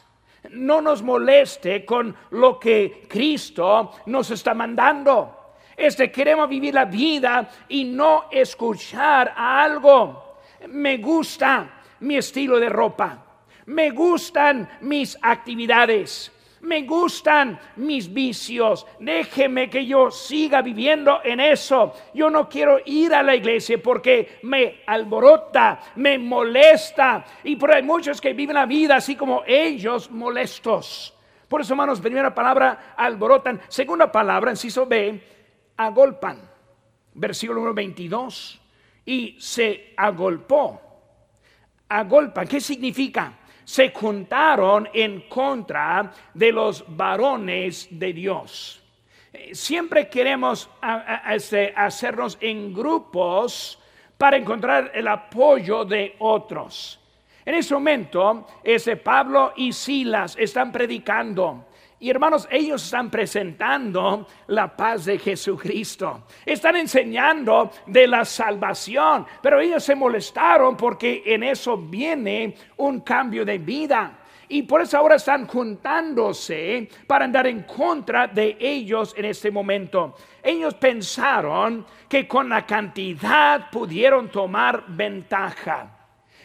no 0.49 0.82
nos 0.82 1.01
moleste 1.01 1.86
con 1.86 2.15
lo 2.32 2.60
que 2.60 3.06
Cristo 3.08 3.91
nos 4.08 4.32
está 4.32 4.54
mandando. 4.54 5.56
Este 5.75 6.12
queremos 6.12 6.49
vivir 6.49 6.73
la 6.73 6.86
vida 6.86 7.49
y 7.69 7.84
no 7.86 8.25
escuchar 8.32 9.34
algo. 9.36 10.38
Me 10.67 10.97
gusta 10.97 11.82
mi 12.01 12.17
estilo 12.17 12.60
de 12.60 12.69
ropa. 12.69 13.25
Me 13.65 13.91
gustan 13.91 14.69
mis 14.82 15.17
actividades 15.21 16.32
me 16.62 16.84
gustan 16.84 17.60
mis 17.78 18.12
vicios, 18.12 18.86
déjeme 19.00 19.69
que 19.69 19.86
yo 19.86 20.12
siga 20.12 20.62
viviendo 20.62 21.19
en 21.24 21.39
eso. 21.39 21.93
Yo 22.13 22.30
no 22.30 22.47
quiero 22.47 22.80
ir 22.86 23.13
a 23.13 23.24
la 23.24 23.36
iglesia 23.36 23.82
porque 23.82 24.39
me 24.43 24.82
alborota, 24.86 25.80
me 25.95 26.17
molesta. 26.17 27.26
Y 27.43 27.56
por 27.56 27.74
hay 27.74 27.84
muchos 27.84 28.21
que 28.21 28.34
viven 28.34 28.56
la 28.56 28.65
vida 28.65 28.97
así 28.97 29.15
como 29.15 29.43
ellos 29.45 30.12
molestos. 30.12 31.13
Por 31.47 31.62
eso, 31.62 31.74
hermanos, 31.74 32.00
primera 32.00 32.34
palabra, 32.34 32.93
alborotan. 32.95 33.62
Segunda 33.67 34.12
palabra, 34.12 34.52
inciso 34.52 34.86
B, 34.86 35.21
agolpan. 35.76 36.50
Versículo 37.13 37.60
número 37.60 37.74
22. 37.74 38.62
Y 39.06 39.36
se 39.39 39.93
agolpó. 39.97 40.80
Agolpan, 41.89 42.47
¿qué 42.47 42.62
significa? 42.62 43.40
Se 43.72 43.92
juntaron 43.92 44.90
en 44.92 45.30
contra 45.30 46.12
de 46.34 46.52
los 46.52 46.84
varones 46.90 47.88
de 47.90 48.12
Dios. 48.12 48.84
Eh, 49.32 49.56
siempre 49.56 50.10
queremos 50.10 50.70
este, 51.30 51.74
hacernos 51.74 52.38
en 52.42 52.74
grupos 52.74 53.80
para 54.18 54.36
encontrar 54.36 54.92
el 54.94 55.08
apoyo 55.08 55.86
de 55.86 56.18
otros. 56.20 57.00
En 57.46 57.56
ese 57.56 57.74
momento, 57.74 58.46
ese 58.62 58.98
Pablo 58.98 59.54
y 59.56 59.72
Silas 59.72 60.36
están 60.38 60.74
predicando 60.74 61.68
y 62.02 62.10
hermanos, 62.10 62.48
ellos 62.50 62.84
están 62.84 63.12
presentando 63.12 64.28
la 64.48 64.76
paz 64.76 65.06
de 65.06 65.20
Jesucristo. 65.20 66.24
Están 66.44 66.76
enseñando 66.78 67.70
de 67.86 68.08
la 68.08 68.26
salvación. 68.26 69.28
Pero 69.40 69.60
ellos 69.60 69.84
se 69.84 69.94
molestaron 69.94 70.76
porque 70.76 71.22
en 71.24 71.44
eso 71.44 71.78
viene 71.78 72.56
un 72.78 73.02
cambio 73.02 73.46
de 73.46 73.60
vida. 73.60 74.18
Y 74.50 74.64
por 74.64 74.82
eso 74.82 74.98
ahora 74.98 75.18
están 75.18 75.46
juntándose 75.46 76.90
para 77.06 77.26
andar 77.26 77.46
en 77.46 77.62
contra 77.62 78.26
de 78.26 78.58
ellos 78.60 79.14
en 79.16 79.26
este 79.26 79.52
momento. 79.52 80.16
Ellos 80.42 80.74
pensaron 80.74 81.86
que 82.10 82.28
con 82.28 82.50
la 82.50 82.66
cantidad 82.66 83.70
pudieron 83.70 84.30
tomar 84.30 84.86
ventaja. 84.88 86.00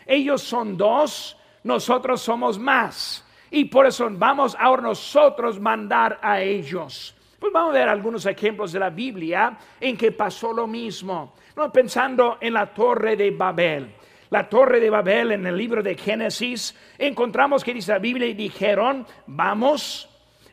Ellos 0.05 0.43
son 0.43 0.77
dos, 0.77 1.35
nosotros 1.65 2.21
somos 2.21 2.59
más. 2.59 3.26
Y 3.51 3.67
por 3.67 3.87
eso 3.87 4.09
vamos 4.11 4.57
ahora 4.59 4.83
nosotros 4.83 5.61
mandar 5.61 6.19
a 6.23 6.41
ellos. 6.41 7.15
Pues 7.39 7.53
vamos 7.53 7.71
a 7.71 7.79
ver 7.79 7.89
algunos 7.89 8.25
ejemplos 8.27 8.73
de 8.73 8.81
la 8.81 8.91
Biblia 8.91 9.57
en 9.81 9.97
que 9.97 10.13
pasó 10.13 10.53
lo 10.53 10.67
mismo. 10.67 11.35
No, 11.55 11.71
pensando 11.71 12.39
en 12.41 12.55
la 12.55 12.67
torre 12.67 13.17
de 13.17 13.31
Babel. 13.31 13.95
La 14.31 14.49
torre 14.49 14.81
de 14.81 14.91
Babel 14.91 15.33
en 15.33 15.47
el 15.47 15.57
libro 15.57 15.83
de 15.83 15.95
Génesis, 15.95 16.75
encontramos 16.99 17.63
que 17.63 17.73
dice 17.73 17.93
la 17.93 17.99
Biblia 17.99 18.27
y 18.27 18.35
dijeron, 18.35 19.07
vamos, 19.27 20.09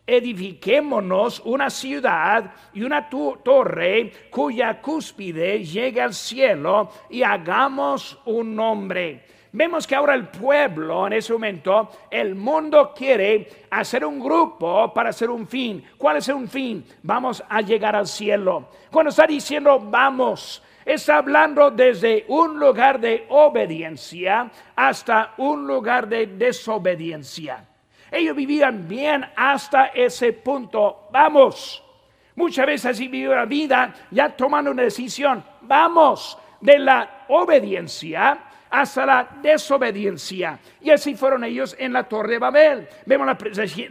edifiquémonos 0.05 1.41
una 1.45 1.69
ciudad 1.69 2.51
y 2.73 2.83
una 2.83 3.09
torre 3.09 4.11
cuya 4.29 4.79
cúspide 4.79 5.63
llegue 5.63 6.01
al 6.01 6.13
cielo 6.13 6.91
y 7.09 7.23
hagamos 7.23 8.19
un 8.25 8.55
nombre 8.55 9.25
Vemos 9.55 9.85
que 9.85 9.93
ahora 9.93 10.15
el 10.15 10.29
pueblo, 10.29 11.05
en 11.05 11.13
ese 11.13 11.31
momento, 11.31 11.87
el 12.09 12.33
mundo 12.33 12.91
quiere 12.91 13.65
hacer 13.69 14.03
un 14.03 14.19
grupo 14.19 14.91
para 14.91 15.11
hacer 15.11 15.29
un 15.29 15.47
fin. 15.47 15.85
¿Cuál 15.95 16.17
es 16.17 16.27
un 16.29 16.47
fin? 16.47 16.83
Vamos 17.03 17.43
a 17.47 17.61
llegar 17.61 17.95
al 17.95 18.07
cielo. 18.07 18.69
Cuando 18.89 19.11
está 19.11 19.27
diciendo 19.27 19.79
vamos, 19.79 20.63
está 20.83 21.17
hablando 21.17 21.69
desde 21.69 22.25
un 22.29 22.59
lugar 22.59 22.99
de 22.99 23.27
obediencia 23.29 24.49
hasta 24.75 25.35
un 25.37 25.67
lugar 25.67 26.07
de 26.07 26.25
desobediencia. 26.25 27.63
Ellos 28.09 28.35
vivían 28.35 28.87
bien 28.87 29.23
hasta 29.35 29.85
ese 29.87 30.33
punto. 30.33 31.09
Vamos. 31.11 31.83
Muchas 32.35 32.65
veces 32.65 32.85
así 32.87 33.07
vive 33.07 33.35
la 33.35 33.45
vida 33.45 33.93
ya 34.09 34.29
tomando 34.29 34.71
una 34.71 34.81
decisión. 34.81 35.43
Vamos 35.61 36.39
de 36.59 36.79
la 36.79 37.25
obediencia 37.27 38.49
hasta 38.73 39.05
la 39.05 39.29
desobediencia. 39.39 40.59
Y 40.81 40.89
así 40.89 41.13
fueron 41.13 41.43
ellos 41.43 41.75
en 41.77 41.93
la 41.93 42.09
torre 42.09 42.31
de 42.33 42.39
Babel. 42.39 42.87
Vemos 43.05 43.27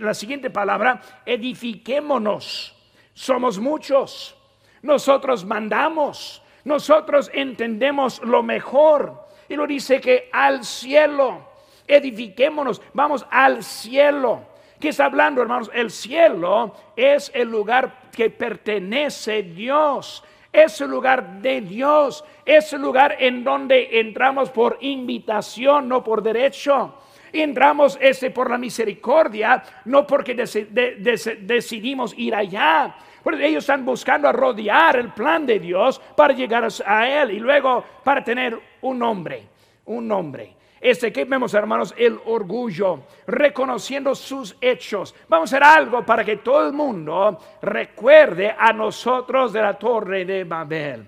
la, 0.01 0.12
siguiente 0.12 0.51
palabra, 0.51 1.01
edifiquémonos. 1.25 2.75
Somos 3.14 3.61
muchos. 3.61 4.37
Nosotros 4.83 5.45
mandamos. 5.45 6.42
Nosotros 6.64 7.31
entendemos 7.33 8.21
lo 8.25 8.42
mejor. 8.42 9.25
Y 9.49 9.55
lo 9.55 9.68
dice 9.68 10.01
que 10.01 10.29
al 10.33 10.64
cielo, 10.64 11.49
edifiquémonos, 11.87 12.83
vamos 12.92 13.25
al 13.31 13.62
cielo. 13.62 14.47
¿Qué 14.81 14.88
está 14.88 15.05
hablando, 15.05 15.42
hermanos? 15.42 15.71
El 15.73 15.92
cielo 15.92 16.75
es 16.97 17.31
el 17.33 17.49
lugar 17.49 18.11
que 18.11 18.31
pertenece 18.31 19.45
Dios 19.45 20.25
es 20.52 20.80
el 20.80 20.90
lugar 20.90 21.40
de 21.40 21.62
Dios, 21.62 22.24
es 22.44 22.72
el 22.72 22.82
lugar 22.82 23.16
en 23.18 23.42
donde 23.42 24.00
entramos 24.00 24.50
por 24.50 24.76
invitación, 24.80 25.88
no 25.88 26.04
por 26.04 26.22
derecho. 26.22 26.94
Entramos 27.32 27.96
ese 27.98 28.30
por 28.30 28.50
la 28.50 28.58
misericordia, 28.58 29.62
no 29.86 30.06
porque 30.06 30.34
decidimos 30.34 32.12
ir 32.18 32.34
allá. 32.34 32.94
Porque 33.22 33.46
ellos 33.46 33.62
están 33.62 33.84
buscando 33.84 34.30
rodear 34.32 34.96
el 34.96 35.12
plan 35.12 35.46
de 35.46 35.58
Dios 35.58 36.00
para 36.16 36.34
llegar 36.34 36.68
a 36.84 37.08
Él 37.08 37.30
y 37.30 37.38
luego 37.38 37.84
para 38.04 38.22
tener 38.22 38.58
un 38.82 38.98
nombre, 38.98 39.44
un 39.86 40.06
nombre. 40.06 40.56
Este 40.83 41.12
que 41.12 41.25
vemos, 41.25 41.55
hermanos, 41.55 41.95
el 41.97 42.18
orgullo, 42.25 43.05
reconociendo 43.29 44.16
sus 44.16 44.57
hechos. 44.61 45.14
Vamos 45.29 45.53
a 45.53 45.57
hacer 45.57 45.64
algo 45.64 46.05
para 46.05 46.25
que 46.25 46.38
todo 46.38 46.66
el 46.66 46.73
mundo 46.73 47.38
recuerde 47.62 48.53
a 48.59 48.73
nosotros 48.73 49.53
de 49.53 49.62
la 49.62 49.79
torre 49.79 50.25
de 50.25 50.42
Babel. 50.42 51.07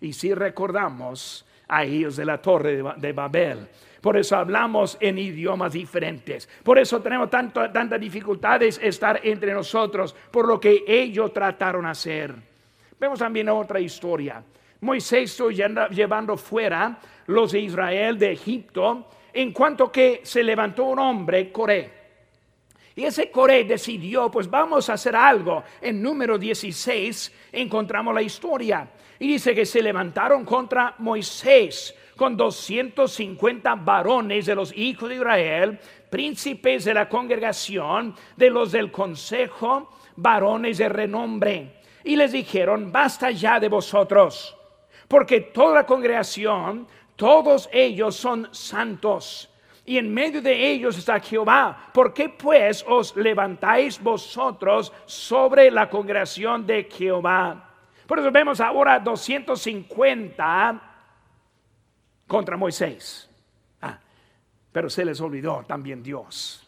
Y 0.00 0.12
si 0.12 0.32
recordamos 0.32 1.44
a 1.66 1.82
ellos 1.82 2.14
de 2.14 2.24
la 2.24 2.40
torre 2.40 2.80
de 2.96 3.12
Babel. 3.12 3.66
Por 4.00 4.16
eso 4.16 4.36
hablamos 4.36 4.96
en 5.00 5.18
idiomas 5.18 5.72
diferentes. 5.72 6.48
Por 6.62 6.78
eso 6.78 7.02
tenemos 7.02 7.28
tanto, 7.28 7.68
tantas 7.72 8.00
dificultades 8.00 8.78
estar 8.80 9.18
entre 9.24 9.52
nosotros 9.52 10.14
por 10.30 10.46
lo 10.46 10.60
que 10.60 10.84
ellos 10.86 11.32
trataron 11.32 11.82
de 11.82 11.90
hacer. 11.90 12.32
Vemos 13.00 13.18
también 13.18 13.48
otra 13.48 13.80
historia. 13.80 14.40
Moisés 14.82 15.32
estuvo 15.32 15.50
llevando 15.50 16.36
fuera 16.36 16.96
los 17.26 17.50
de 17.50 17.58
Israel 17.58 18.16
de 18.16 18.30
Egipto 18.30 19.08
en 19.36 19.52
cuanto 19.52 19.92
que 19.92 20.22
se 20.24 20.42
levantó 20.42 20.84
un 20.84 20.98
hombre, 20.98 21.52
Coré. 21.52 21.90
Y 22.94 23.04
ese 23.04 23.30
Coré 23.30 23.64
decidió, 23.64 24.30
pues 24.30 24.48
vamos 24.48 24.88
a 24.88 24.94
hacer 24.94 25.14
algo. 25.14 25.62
En 25.82 26.00
número 26.00 26.38
16 26.38 27.50
encontramos 27.52 28.14
la 28.14 28.22
historia. 28.22 28.88
Y 29.18 29.28
dice 29.28 29.54
que 29.54 29.66
se 29.66 29.82
levantaron 29.82 30.42
contra 30.46 30.94
Moisés 30.98 31.94
con 32.16 32.34
250 32.34 33.74
varones 33.74 34.46
de 34.46 34.54
los 34.54 34.74
hijos 34.74 35.10
de 35.10 35.16
Israel, 35.16 35.78
príncipes 36.08 36.86
de 36.86 36.94
la 36.94 37.06
congregación, 37.06 38.14
de 38.38 38.48
los 38.48 38.72
del 38.72 38.90
consejo, 38.90 39.90
varones 40.16 40.78
de 40.78 40.88
renombre. 40.88 41.82
Y 42.04 42.16
les 42.16 42.32
dijeron, 42.32 42.90
basta 42.90 43.30
ya 43.32 43.60
de 43.60 43.68
vosotros, 43.68 44.56
porque 45.06 45.42
toda 45.42 45.74
la 45.74 45.86
congregación 45.86 46.86
todos 47.16 47.68
ellos 47.72 48.14
son 48.14 48.48
santos. 48.52 49.50
Y 49.84 49.98
en 49.98 50.12
medio 50.12 50.42
de 50.42 50.70
ellos 50.70 50.98
está 50.98 51.18
Jehová. 51.20 51.90
¿Por 51.92 52.12
qué 52.12 52.28
pues 52.28 52.84
os 52.86 53.16
levantáis 53.16 54.02
vosotros 54.02 54.92
sobre 55.06 55.70
la 55.70 55.88
congregación 55.88 56.66
de 56.66 56.84
Jehová? 56.84 57.70
Por 58.06 58.18
eso 58.18 58.30
vemos 58.30 58.60
ahora 58.60 58.98
250 59.00 60.82
contra 62.26 62.56
Moisés. 62.56 63.30
Ah, 63.80 63.98
pero 64.72 64.90
se 64.90 65.04
les 65.04 65.20
olvidó 65.20 65.64
también 65.66 66.02
Dios. 66.02 66.66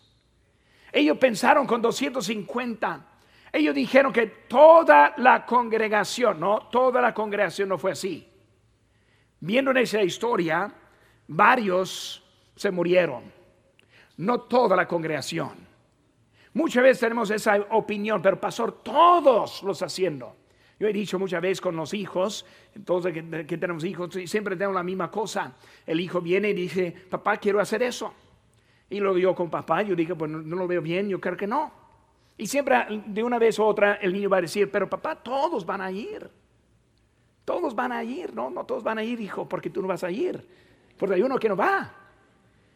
Ellos 0.92 1.18
pensaron 1.18 1.66
con 1.66 1.82
250. 1.82 3.04
Ellos 3.52 3.74
dijeron 3.74 4.12
que 4.12 4.26
toda 4.26 5.14
la 5.18 5.44
congregación, 5.44 6.38
no, 6.38 6.68
toda 6.70 7.00
la 7.00 7.12
congregación 7.12 7.68
no 7.68 7.78
fue 7.78 7.92
así. 7.92 8.28
Viendo 9.40 9.70
en 9.70 9.76
esa 9.78 10.02
historia, 10.02 10.72
varios 11.28 12.24
se 12.56 12.70
murieron, 12.70 13.22
no 14.16 14.40
toda 14.40 14.74
la 14.74 14.88
congregación. 14.88 15.68
Muchas 16.54 16.82
veces 16.82 17.00
tenemos 17.00 17.30
esa 17.30 17.56
opinión, 17.70 18.20
pero 18.20 18.40
pastor, 18.40 18.82
todos 18.82 19.62
los 19.62 19.80
haciendo. 19.82 20.34
Yo 20.80 20.88
he 20.88 20.92
dicho 20.92 21.18
muchas 21.18 21.42
veces 21.42 21.60
con 21.60 21.76
los 21.76 21.92
hijos, 21.92 22.46
todos 22.84 23.12
que, 23.12 23.22
tenemos 23.22 23.84
hijos, 23.84 24.16
siempre 24.26 24.56
tenemos 24.56 24.74
la 24.74 24.82
misma 24.82 25.10
cosa. 25.10 25.56
El 25.86 26.00
hijo 26.00 26.20
viene 26.20 26.50
y 26.50 26.54
dice, 26.54 26.94
papá, 27.10 27.36
quiero 27.36 27.60
hacer 27.60 27.82
eso. 27.82 28.12
Y 28.90 29.00
luego 29.00 29.18
yo 29.18 29.34
con 29.34 29.50
papá, 29.50 29.82
yo 29.82 29.94
digo, 29.94 30.16
pues 30.16 30.30
no, 30.30 30.38
no, 30.38 30.56
lo 30.56 30.66
veo 30.66 30.80
bien, 30.80 31.08
yo 31.08 31.20
creo 31.20 31.36
que 31.36 31.46
no. 31.46 31.72
Y 32.36 32.46
siempre 32.46 32.76
de 33.06 33.22
una 33.22 33.38
vez 33.38 33.58
u 33.58 33.64
otra 33.64 33.94
el 33.94 34.12
niño 34.12 34.30
va 34.30 34.38
a 34.38 34.42
decir, 34.42 34.70
pero 34.70 34.88
papá, 34.88 35.16
todos 35.16 35.66
van 35.66 35.80
a 35.80 35.90
ir. 35.90 36.30
Todos 37.48 37.74
van 37.74 37.92
a 37.92 38.04
ir, 38.04 38.34
no, 38.34 38.50
no 38.50 38.64
todos 38.64 38.82
van 38.82 38.98
a 38.98 39.02
ir, 39.02 39.18
hijo, 39.22 39.48
porque 39.48 39.70
tú 39.70 39.80
no 39.80 39.88
vas 39.88 40.04
a 40.04 40.10
ir. 40.10 40.46
Porque 40.98 41.14
hay 41.14 41.22
uno 41.22 41.38
que 41.38 41.48
no 41.48 41.56
va. 41.56 41.90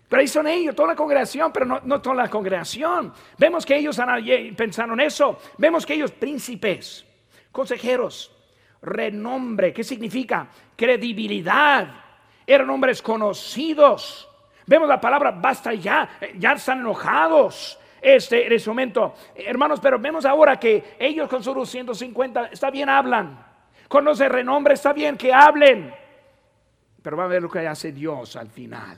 Pero 0.08 0.18
ahí 0.18 0.26
son 0.26 0.46
ellos, 0.46 0.74
toda 0.74 0.88
la 0.88 0.96
congregación, 0.96 1.52
pero 1.52 1.66
no, 1.66 1.80
no 1.84 2.00
toda 2.00 2.16
la 2.16 2.30
congregación. 2.30 3.12
Vemos 3.36 3.66
que 3.66 3.76
ellos 3.76 4.00
pensaron 4.56 4.98
eso. 4.98 5.38
Vemos 5.58 5.84
que 5.84 5.92
ellos 5.92 6.12
príncipes, 6.12 7.04
consejeros, 7.50 8.34
renombre, 8.80 9.74
¿qué 9.74 9.84
significa? 9.84 10.48
Credibilidad. 10.74 11.88
Eran 12.46 12.70
hombres 12.70 13.02
conocidos. 13.02 14.26
Vemos 14.64 14.88
la 14.88 14.98
palabra 14.98 15.32
basta 15.32 15.74
ya, 15.74 16.08
ya 16.38 16.52
están 16.52 16.80
enojados. 16.80 17.78
Este, 18.00 18.46
en 18.46 18.52
ese 18.54 18.70
momento, 18.70 19.16
hermanos, 19.34 19.80
pero 19.80 19.98
vemos 19.98 20.24
ahora 20.24 20.58
que 20.58 20.96
ellos 20.98 21.28
con 21.28 21.44
sus 21.44 21.68
150, 21.68 22.46
está 22.46 22.70
bien, 22.70 22.88
hablan. 22.88 23.51
Conoce 23.92 24.26
renombre, 24.26 24.72
está 24.72 24.94
bien 24.94 25.18
que 25.18 25.34
hablen. 25.34 25.94
Pero 27.02 27.14
va 27.14 27.24
a 27.24 27.26
ver 27.26 27.42
lo 27.42 27.50
que 27.50 27.68
hace 27.68 27.92
Dios 27.92 28.36
al 28.36 28.48
final. 28.48 28.96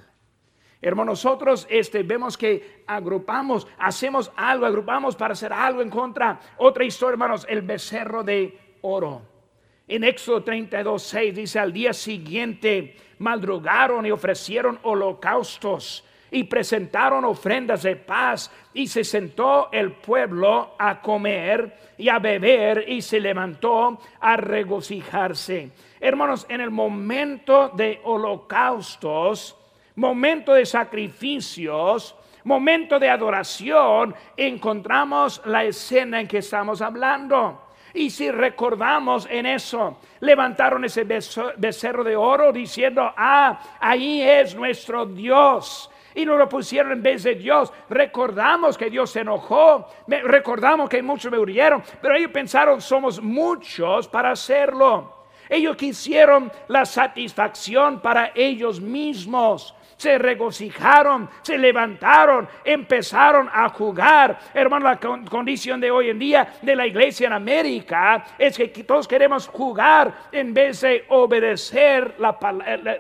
Hermanos, 0.81 1.25
nosotros 1.25 1.67
este, 1.69 2.05
vemos 2.05 2.39
que 2.39 2.85
agrupamos, 2.87 3.67
hacemos 3.77 4.31
algo, 4.37 4.67
agrupamos 4.67 5.17
para 5.17 5.33
hacer 5.33 5.53
algo 5.53 5.83
en 5.83 5.91
contra. 5.91 6.39
Otra 6.59 6.85
historia, 6.85 7.15
hermanos, 7.15 7.45
el 7.49 7.63
becerro 7.63 8.23
de 8.23 8.77
oro. 8.83 9.23
En 9.89 10.05
Éxodo 10.05 10.45
32, 10.45 11.03
6 11.03 11.35
dice, 11.35 11.59
al 11.59 11.73
día 11.73 11.93
siguiente 11.93 12.95
madrugaron 13.19 14.07
y 14.07 14.13
ofrecieron 14.13 14.79
holocaustos 14.85 16.05
y 16.35 16.43
presentaron 16.43 17.25
ofrendas 17.25 17.85
de 17.85 17.95
paz 17.95 18.51
y 18.73 18.89
se 18.89 19.05
sentó 19.05 19.69
el 19.71 19.93
pueblo 19.93 20.75
a 20.77 21.01
comer 21.01 21.79
y 21.97 22.09
a 22.09 22.19
beber 22.19 22.87
y 22.89 23.03
se 23.03 23.21
levantó 23.21 24.01
a 24.19 24.37
regocijarse. 24.37 25.71
Hermanos, 26.01 26.45
en 26.49 26.61
el 26.61 26.73
momento 26.73 27.69
de 27.69 28.01
holocaustos, 28.03 29.57
momento 29.95 30.55
de 30.55 30.67
sacrificios, 30.67 32.17
momento 32.43 32.99
de 32.99 33.11
adoración, 33.11 34.13
encontramos 34.37 35.41
la 35.45 35.63
escena 35.63 36.21
en 36.21 36.27
que 36.27 36.39
estamos 36.39 36.83
hablando. 36.83 37.63
Y 37.95 38.11
si 38.11 38.29
recordamos 38.33 39.29
en 39.31 39.47
eso, 39.47 39.99
levantaron 40.19 40.85
ese 40.85 41.05
becerro 41.05 42.03
de 42.03 42.17
oro 42.17 42.53
diciendo, 42.53 43.09
ah, 43.17 43.77
ahí 43.79 44.21
es 44.21 44.57
nuestro 44.57 45.07
Dios. 45.07 45.93
Y 46.15 46.25
no 46.25 46.37
lo 46.37 46.49
pusieron 46.49 46.93
en 46.93 47.03
vez 47.03 47.23
de 47.25 47.35
Dios. 47.35 47.73
Recordamos 47.91 48.79
que 48.79 48.91
Dios 48.91 49.11
se 49.11 49.21
enojó. 49.21 49.89
Recordamos 50.07 50.89
que 50.89 51.03
muchos 51.03 51.31
me 51.31 51.39
murieron. 51.39 51.83
Pero 52.01 52.15
ellos 52.15 52.31
pensaron, 52.31 52.81
somos 52.81 53.21
muchos 53.21 54.09
para 54.09 54.31
hacerlo. 54.31 55.25
Ellos 55.49 55.77
quisieron 55.77 56.51
la 56.69 56.87
satisfacción 56.87 58.01
para 58.01 58.33
ellos 58.35 58.81
mismos 58.81 59.75
se 59.97 60.19
regocijaron, 60.19 61.29
se 61.43 61.59
levantaron, 61.59 62.49
empezaron 62.65 63.49
a 63.53 63.69
jugar. 63.71 64.39
Hermano, 64.53 64.87
la 64.87 64.99
condición 64.99 65.81
de 65.81 65.91
hoy 65.91 66.11
en 66.11 66.19
día 66.19 66.55
de 66.63 66.77
la 66.77 66.87
iglesia 66.87 67.27
en 67.27 67.33
América 67.33 68.25
es 68.39 68.57
que 68.57 68.69
todos 68.69 69.09
queremos 69.09 69.49
jugar 69.49 70.13
en 70.33 70.53
vez 70.53 70.81
de 70.81 71.05
obedecer 71.09 72.17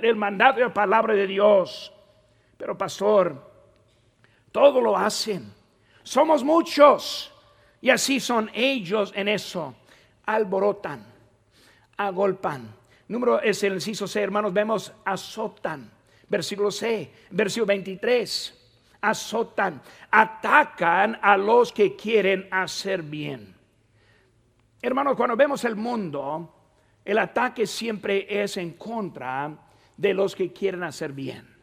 el 0.02 0.16
mandato 0.16 0.60
y 0.60 0.62
la 0.62 0.72
palabra 0.72 1.14
de 1.14 1.26
Dios. 1.26 1.92
Pero 2.64 2.78
pastor, 2.78 3.36
todo 4.50 4.80
lo 4.80 4.96
hacen. 4.96 5.52
Somos 6.02 6.42
muchos. 6.42 7.30
Y 7.82 7.90
así 7.90 8.20
son 8.20 8.50
ellos 8.54 9.12
en 9.14 9.28
eso. 9.28 9.74
Alborotan, 10.24 11.04
agolpan. 11.98 12.74
Número 13.08 13.38
es 13.42 13.62
el 13.64 13.74
inciso 13.74 14.08
C, 14.08 14.22
hermanos, 14.22 14.54
vemos 14.54 14.94
azotan 15.04 15.92
Versículo 16.26 16.70
C, 16.70 17.12
versículo 17.32 17.66
23. 17.66 18.78
Azotan, 19.02 19.82
atacan 20.10 21.18
a 21.20 21.36
los 21.36 21.70
que 21.70 21.94
quieren 21.94 22.48
hacer 22.50 23.02
bien. 23.02 23.54
Hermanos, 24.80 25.16
cuando 25.16 25.36
vemos 25.36 25.62
el 25.66 25.76
mundo, 25.76 26.50
el 27.04 27.18
ataque 27.18 27.66
siempre 27.66 28.26
es 28.42 28.56
en 28.56 28.72
contra 28.72 29.54
de 29.98 30.14
los 30.14 30.34
que 30.34 30.50
quieren 30.50 30.82
hacer 30.82 31.12
bien. 31.12 31.53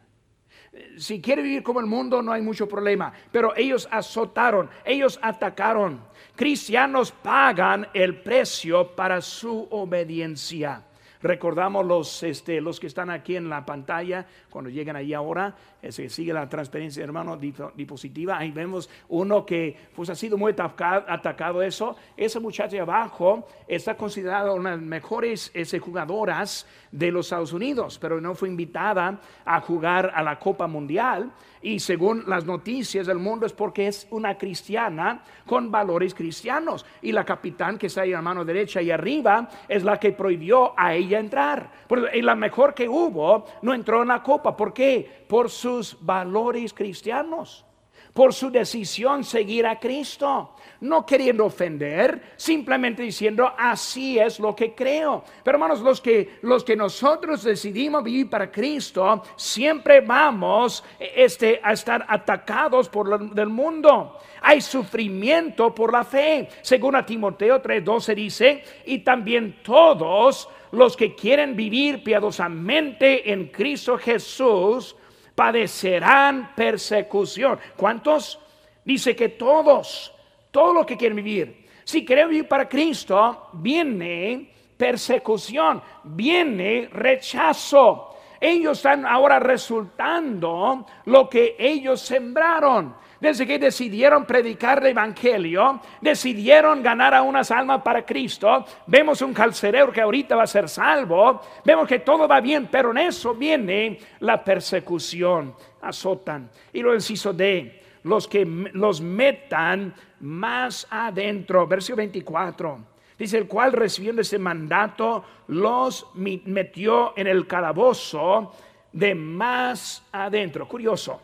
Si 0.96 1.20
quiere 1.20 1.42
vivir 1.42 1.62
como 1.62 1.80
el 1.80 1.86
mundo, 1.86 2.22
no 2.22 2.32
hay 2.32 2.40
mucho 2.40 2.68
problema. 2.68 3.12
Pero 3.30 3.54
ellos 3.56 3.88
azotaron, 3.90 4.70
ellos 4.84 5.18
atacaron. 5.22 6.00
Cristianos 6.34 7.12
pagan 7.12 7.88
el 7.92 8.22
precio 8.22 8.94
para 8.96 9.20
su 9.20 9.68
obediencia. 9.70 10.82
Recordamos 11.22 11.86
los, 11.86 12.22
este, 12.22 12.60
los 12.60 12.80
que 12.80 12.88
están 12.88 13.10
aquí 13.10 13.36
en 13.36 13.48
la 13.48 13.64
pantalla, 13.64 14.26
cuando 14.50 14.70
llegan 14.70 14.96
ahí 14.96 15.14
ahora, 15.14 15.54
se 15.88 16.08
sigue 16.08 16.32
la 16.32 16.48
transferencia, 16.48 17.02
hermano, 17.02 17.38
dispositiva. 17.74 18.38
Ahí 18.38 18.50
vemos 18.50 18.90
uno 19.08 19.46
que 19.46 19.76
pues, 19.94 20.10
ha 20.10 20.14
sido 20.14 20.36
muy 20.36 20.52
atacado, 20.52 21.04
atacado 21.08 21.62
eso. 21.62 21.96
Esa 22.16 22.40
muchacha 22.40 22.76
de 22.76 22.80
abajo 22.80 23.46
está 23.66 23.96
considerada 23.96 24.52
una 24.52 24.70
de 24.70 24.76
las 24.76 24.84
mejores 24.84 25.50
ese, 25.54 25.78
jugadoras 25.78 26.66
de 26.90 27.10
los 27.10 27.26
Estados 27.26 27.52
Unidos, 27.52 27.98
pero 28.00 28.20
no 28.20 28.34
fue 28.34 28.48
invitada 28.48 29.20
a 29.44 29.60
jugar 29.60 30.12
a 30.14 30.22
la 30.22 30.38
Copa 30.38 30.66
Mundial. 30.66 31.32
Y 31.62 31.78
según 31.80 32.24
las 32.26 32.44
noticias 32.44 33.06
del 33.06 33.18
mundo 33.18 33.46
es 33.46 33.52
porque 33.52 33.86
es 33.86 34.06
una 34.10 34.36
cristiana 34.36 35.22
con 35.46 35.70
valores 35.70 36.14
cristianos. 36.14 36.84
Y 37.00 37.12
la 37.12 37.24
capitán 37.24 37.78
que 37.78 37.86
está 37.86 38.02
ahí 38.02 38.12
a 38.12 38.20
mano 38.20 38.44
derecha 38.44 38.82
y 38.82 38.90
arriba 38.90 39.48
es 39.68 39.84
la 39.84 39.98
que 39.98 40.12
prohibió 40.12 40.74
a 40.76 40.94
ella 40.94 41.18
entrar. 41.18 41.70
Porque 41.86 42.22
la 42.22 42.34
mejor 42.34 42.74
que 42.74 42.88
hubo 42.88 43.46
no 43.62 43.74
entró 43.74 44.02
en 44.02 44.08
la 44.08 44.22
Copa. 44.22 44.56
¿Por 44.56 44.72
qué? 44.72 45.24
Por 45.28 45.50
sus 45.50 45.96
valores 46.00 46.74
cristianos 46.74 47.64
por 48.12 48.34
su 48.34 48.50
decisión 48.50 49.24
seguir 49.24 49.66
a 49.66 49.78
Cristo. 49.78 50.54
No 50.80 51.06
queriendo 51.06 51.46
ofender, 51.46 52.32
simplemente 52.36 53.02
diciendo, 53.02 53.52
así 53.56 54.18
es 54.18 54.40
lo 54.40 54.54
que 54.54 54.74
creo. 54.74 55.22
Pero 55.44 55.56
hermanos, 55.56 55.80
los 55.80 56.00
que, 56.00 56.38
los 56.42 56.64
que 56.64 56.74
nosotros 56.74 57.44
decidimos 57.44 58.02
vivir 58.02 58.28
para 58.28 58.50
Cristo, 58.50 59.22
siempre 59.36 60.00
vamos 60.00 60.82
este, 60.98 61.60
a 61.62 61.72
estar 61.72 62.04
atacados 62.08 62.88
por 62.88 63.12
el 63.12 63.30
del 63.30 63.48
mundo. 63.48 64.18
Hay 64.40 64.60
sufrimiento 64.60 65.72
por 65.74 65.92
la 65.92 66.04
fe. 66.04 66.48
Según 66.62 66.96
a 66.96 67.06
Timoteo 67.06 67.62
3:12 67.62 68.14
dice, 68.14 68.64
y 68.86 68.98
también 68.98 69.62
todos 69.62 70.48
los 70.72 70.96
que 70.96 71.14
quieren 71.14 71.54
vivir 71.54 72.02
piadosamente 72.02 73.30
en 73.30 73.48
Cristo 73.48 73.96
Jesús, 73.98 74.96
padecerán 75.34 76.54
persecución. 76.54 77.58
¿Cuántos? 77.76 78.38
Dice 78.84 79.14
que 79.14 79.30
todos, 79.30 80.12
todos 80.50 80.74
los 80.74 80.86
que 80.86 80.96
quieren 80.96 81.16
vivir. 81.16 81.66
Si 81.84 82.04
quieren 82.04 82.28
vivir 82.28 82.48
para 82.48 82.68
Cristo, 82.68 83.48
viene 83.54 84.50
persecución, 84.76 85.82
viene 86.04 86.88
rechazo. 86.92 88.16
Ellos 88.40 88.78
están 88.78 89.06
ahora 89.06 89.38
resultando 89.38 90.84
lo 91.04 91.28
que 91.28 91.54
ellos 91.58 92.00
sembraron 92.00 93.01
desde 93.22 93.46
que 93.46 93.56
decidieron 93.56 94.24
predicar 94.24 94.80
el 94.80 94.88
Evangelio, 94.88 95.80
decidieron 96.00 96.82
ganar 96.82 97.14
a 97.14 97.22
unas 97.22 97.52
almas 97.52 97.80
para 97.80 98.04
Cristo, 98.04 98.64
vemos 98.88 99.22
un 99.22 99.32
calcerero 99.32 99.92
que 99.92 100.00
ahorita 100.00 100.34
va 100.34 100.42
a 100.42 100.46
ser 100.48 100.68
salvo, 100.68 101.40
vemos 101.64 101.86
que 101.86 102.00
todo 102.00 102.26
va 102.26 102.40
bien, 102.40 102.66
pero 102.68 102.90
en 102.90 102.98
eso 102.98 103.32
viene 103.32 103.96
la 104.18 104.42
persecución, 104.42 105.54
azotan. 105.82 106.50
Y 106.72 106.82
lo 106.82 106.92
inciso 106.96 107.32
de 107.32 107.80
los 108.02 108.26
que 108.26 108.44
los 108.44 109.00
metan 109.00 109.94
más 110.18 110.88
adentro, 110.90 111.64
versículo 111.68 111.98
24. 111.98 112.78
Dice, 113.16 113.38
el 113.38 113.46
cual 113.46 113.70
recibiendo 113.70 114.22
ese 114.22 114.40
mandato, 114.40 115.24
los 115.46 116.08
metió 116.16 117.16
en 117.16 117.28
el 117.28 117.46
calabozo 117.46 118.52
de 118.90 119.14
más 119.14 120.08
adentro. 120.10 120.66
Curioso, 120.66 121.20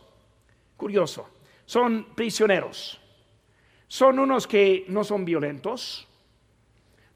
curioso 0.77 1.38
son 1.69 2.15
prisioneros. 2.15 2.99
son 3.89 4.19
unos 4.19 4.47
que 4.47 4.87
no 4.89 5.05
son 5.05 5.25
violentos, 5.25 6.09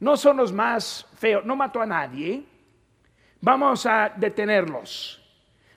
no 0.00 0.16
son 0.18 0.36
los 0.36 0.52
más 0.52 1.06
feos, 1.16 1.42
no 1.46 1.56
mató 1.56 1.80
a 1.80 1.86
nadie. 1.86 2.42
Vamos 3.40 3.86
a 3.86 4.12
detenerlos. 4.14 5.22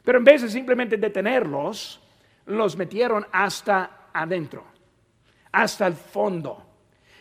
Pero 0.03 0.17
en 0.17 0.25
vez 0.25 0.41
de 0.41 0.49
simplemente 0.49 0.97
detenerlos, 0.97 2.01
los 2.47 2.75
metieron 2.75 3.25
hasta 3.31 4.09
adentro, 4.13 4.65
hasta 5.53 5.87
el 5.87 5.93
fondo. 5.93 6.61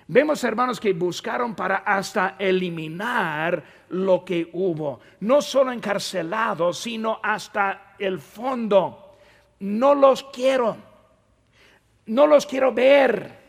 Vemos, 0.09 0.43
hermanos, 0.43 0.81
que 0.81 0.93
buscaron 0.93 1.55
para 1.55 1.77
hasta 1.77 2.35
eliminar 2.37 3.63
lo 3.91 4.25
que 4.25 4.51
hubo. 4.55 4.99
No 5.21 5.41
solo 5.41 5.71
encarcelados, 5.71 6.79
sino 6.79 7.21
hasta 7.23 7.95
el 7.99 8.19
fondo. 8.19 9.15
No 9.61 9.95
los 9.95 10.25
quiero. 10.25 10.94
No 12.07 12.27
los 12.27 12.47
quiero 12.47 12.73
ver. 12.73 13.45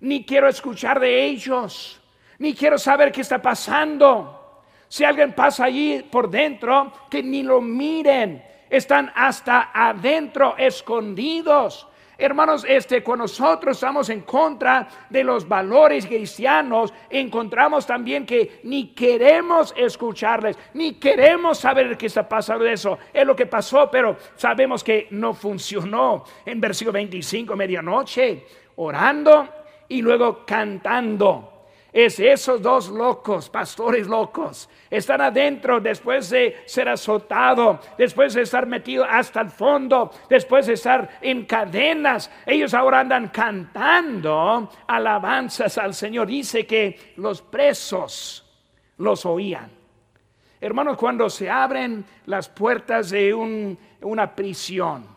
Ni 0.00 0.24
quiero 0.24 0.48
escuchar 0.48 1.00
de 1.00 1.24
ellos. 1.24 2.00
Ni 2.38 2.54
quiero 2.54 2.78
saber 2.78 3.10
qué 3.12 3.20
está 3.20 3.40
pasando. 3.40 4.62
Si 4.88 5.04
alguien 5.04 5.34
pasa 5.34 5.64
allí 5.64 6.02
por 6.02 6.30
dentro, 6.30 6.92
que 7.10 7.22
ni 7.22 7.42
lo 7.42 7.60
miren. 7.60 8.44
Están 8.70 9.12
hasta 9.14 9.70
adentro, 9.72 10.56
escondidos 10.56 11.88
Hermanos, 12.16 12.64
este, 12.68 13.02
cuando 13.02 13.24
nosotros 13.24 13.76
estamos 13.76 14.08
en 14.08 14.20
contra 14.20 14.86
de 15.10 15.24
los 15.24 15.48
valores 15.48 16.06
cristianos, 16.06 16.92
encontramos 17.10 17.86
también 17.86 18.24
que 18.24 18.60
ni 18.64 18.94
queremos 18.94 19.74
escucharles, 19.76 20.56
ni 20.74 20.94
queremos 20.94 21.58
saber 21.58 21.96
qué 21.96 22.06
está 22.06 22.28
pasando 22.28 22.66
eso. 22.66 22.98
Es 23.12 23.26
lo 23.26 23.34
que 23.34 23.46
pasó, 23.46 23.90
pero 23.90 24.16
sabemos 24.36 24.84
que 24.84 25.08
no 25.10 25.34
funcionó. 25.34 26.24
En 26.44 26.60
versículo 26.60 26.92
25, 26.92 27.56
medianoche, 27.56 28.46
orando 28.76 29.48
y 29.88 30.00
luego 30.02 30.44
cantando 30.46 31.53
es 31.94 32.18
esos 32.18 32.60
dos 32.60 32.88
locos, 32.88 33.48
pastores 33.48 34.08
locos, 34.08 34.68
están 34.90 35.20
adentro 35.20 35.78
después 35.80 36.28
de 36.28 36.56
ser 36.66 36.88
azotado, 36.88 37.78
después 37.96 38.34
de 38.34 38.42
estar 38.42 38.66
metido 38.66 39.04
hasta 39.04 39.40
el 39.42 39.50
fondo, 39.50 40.10
después 40.28 40.66
de 40.66 40.72
estar 40.72 41.20
en 41.22 41.46
cadenas. 41.46 42.32
Ellos 42.44 42.74
ahora 42.74 42.98
andan 42.98 43.28
cantando 43.28 44.68
alabanzas 44.88 45.78
al 45.78 45.94
Señor. 45.94 46.26
Dice 46.26 46.66
que 46.66 47.14
los 47.16 47.40
presos 47.40 48.44
los 48.98 49.24
oían. 49.24 49.70
Hermanos, 50.60 50.96
cuando 50.96 51.30
se 51.30 51.48
abren 51.48 52.04
las 52.26 52.48
puertas 52.48 53.10
de 53.10 53.32
una 53.32 54.34
prisión, 54.34 55.13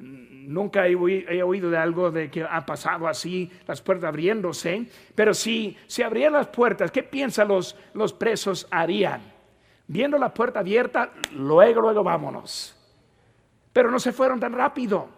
Nunca 0.00 0.86
he, 0.86 0.94
oído 0.96 1.70
de 1.70 1.76
algo 1.76 2.10
de 2.10 2.30
que 2.30 2.42
ha 2.42 2.64
pasado 2.64 3.06
así, 3.06 3.50
las 3.66 3.82
puertas 3.82 4.08
abriéndose, 4.08 4.86
pero 5.14 5.34
si 5.34 5.76
se 5.86 6.04
abrieran 6.04 6.32
las 6.32 6.48
puertas, 6.48 6.90
¿qué 6.90 7.02
piensan 7.02 7.48
los, 7.48 7.76
los 7.92 8.12
presos 8.12 8.66
harían? 8.70 9.20
Viendo 9.86 10.18
la 10.18 10.32
puerta 10.32 10.60
abierta, 10.60 11.12
luego, 11.32 11.80
luego 11.80 12.02
vámonos. 12.02 12.74
Pero 13.72 13.90
no 13.90 13.98
se 13.98 14.12
fueron 14.12 14.40
tan 14.40 14.52
rápido. 14.52 15.08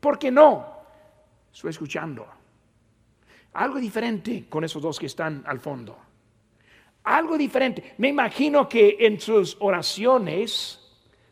¿Por 0.00 0.18
qué 0.18 0.30
no? 0.30 0.66
Estoy 1.52 1.70
escuchando. 1.70 2.26
Algo 3.54 3.78
diferente 3.78 4.46
con 4.48 4.64
esos 4.64 4.82
dos 4.82 4.98
que 4.98 5.06
están 5.06 5.42
al 5.46 5.58
fondo. 5.58 5.96
Algo 7.04 7.38
diferente. 7.38 7.94
Me 7.98 8.08
imagino 8.08 8.68
que 8.68 8.96
en 9.00 9.18
sus 9.18 9.56
oraciones 9.60 10.80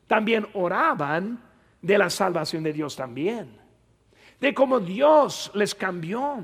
también 0.06 0.46
oraban 0.54 1.42
de 1.84 1.98
la 1.98 2.08
salvación 2.08 2.62
de 2.62 2.72
Dios 2.72 2.96
también, 2.96 3.58
de 4.40 4.54
cómo 4.54 4.80
Dios 4.80 5.50
les 5.54 5.74
cambió. 5.74 6.42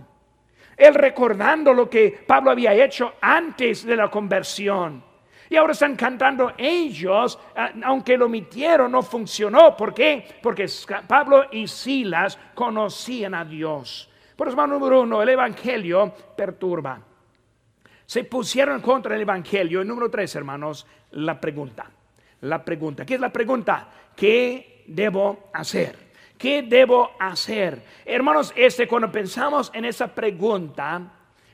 Él 0.77 0.95
recordando 0.95 1.73
lo 1.73 1.89
que 1.89 2.11
Pablo 2.27 2.51
había 2.51 2.75
hecho 2.75 3.15
antes 3.23 3.85
de 3.85 3.97
la 3.97 4.11
conversión. 4.11 5.03
Y 5.49 5.57
ahora 5.57 5.73
están 5.73 5.97
cantando 5.97 6.53
ellos, 6.59 7.39
aunque 7.83 8.19
lo 8.19 8.27
omitieron, 8.27 8.93
no 8.93 9.03
funcionó. 9.03 9.77
¿Por 9.77 9.95
qué? 9.95 10.39
Porque 10.43 10.67
Pablo 11.09 11.47
y 11.51 11.67
Silas 11.67 12.39
conocían 12.55 13.35
a 13.35 13.45
Dios. 13.45 14.09
Por 14.37 14.49
eso, 14.49 14.67
número 14.67 15.01
uno, 15.01 15.23
el 15.23 15.31
Evangelio 15.31 16.15
perturba. 16.37 17.01
Se 18.05 18.25
pusieron 18.25 18.81
contra 18.81 19.17
el 19.17 19.23
Evangelio. 19.23 19.83
Y 19.83 19.87
número 19.87 20.11
tres, 20.11 20.35
hermanos, 20.37 20.87
la 21.13 21.41
pregunta. 21.41 21.91
La 22.43 22.65
pregunta. 22.65 23.05
¿Qué 23.05 23.15
es 23.15 23.21
la 23.21 23.33
pregunta? 23.33 23.89
¿Qué 24.15 24.70
debo 24.91 25.51
hacer? 25.53 26.11
¿Qué 26.37 26.63
debo 26.63 27.11
hacer? 27.19 27.83
Hermanos, 28.05 28.53
este, 28.57 28.89
cuando 28.89 29.13
pensamos 29.13 29.71
en 29.75 29.85
esa 29.85 30.09
pregunta, 30.09 31.03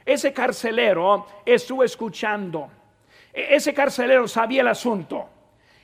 ese 0.05 0.33
carcelero 0.33 1.27
estuvo 1.45 1.83
escuchando. 1.83 2.71
E, 3.33 3.57
ese 3.57 3.75
carcelero 3.75 4.29
sabía 4.29 4.63
el 4.63 4.69
asunto. 4.69 5.29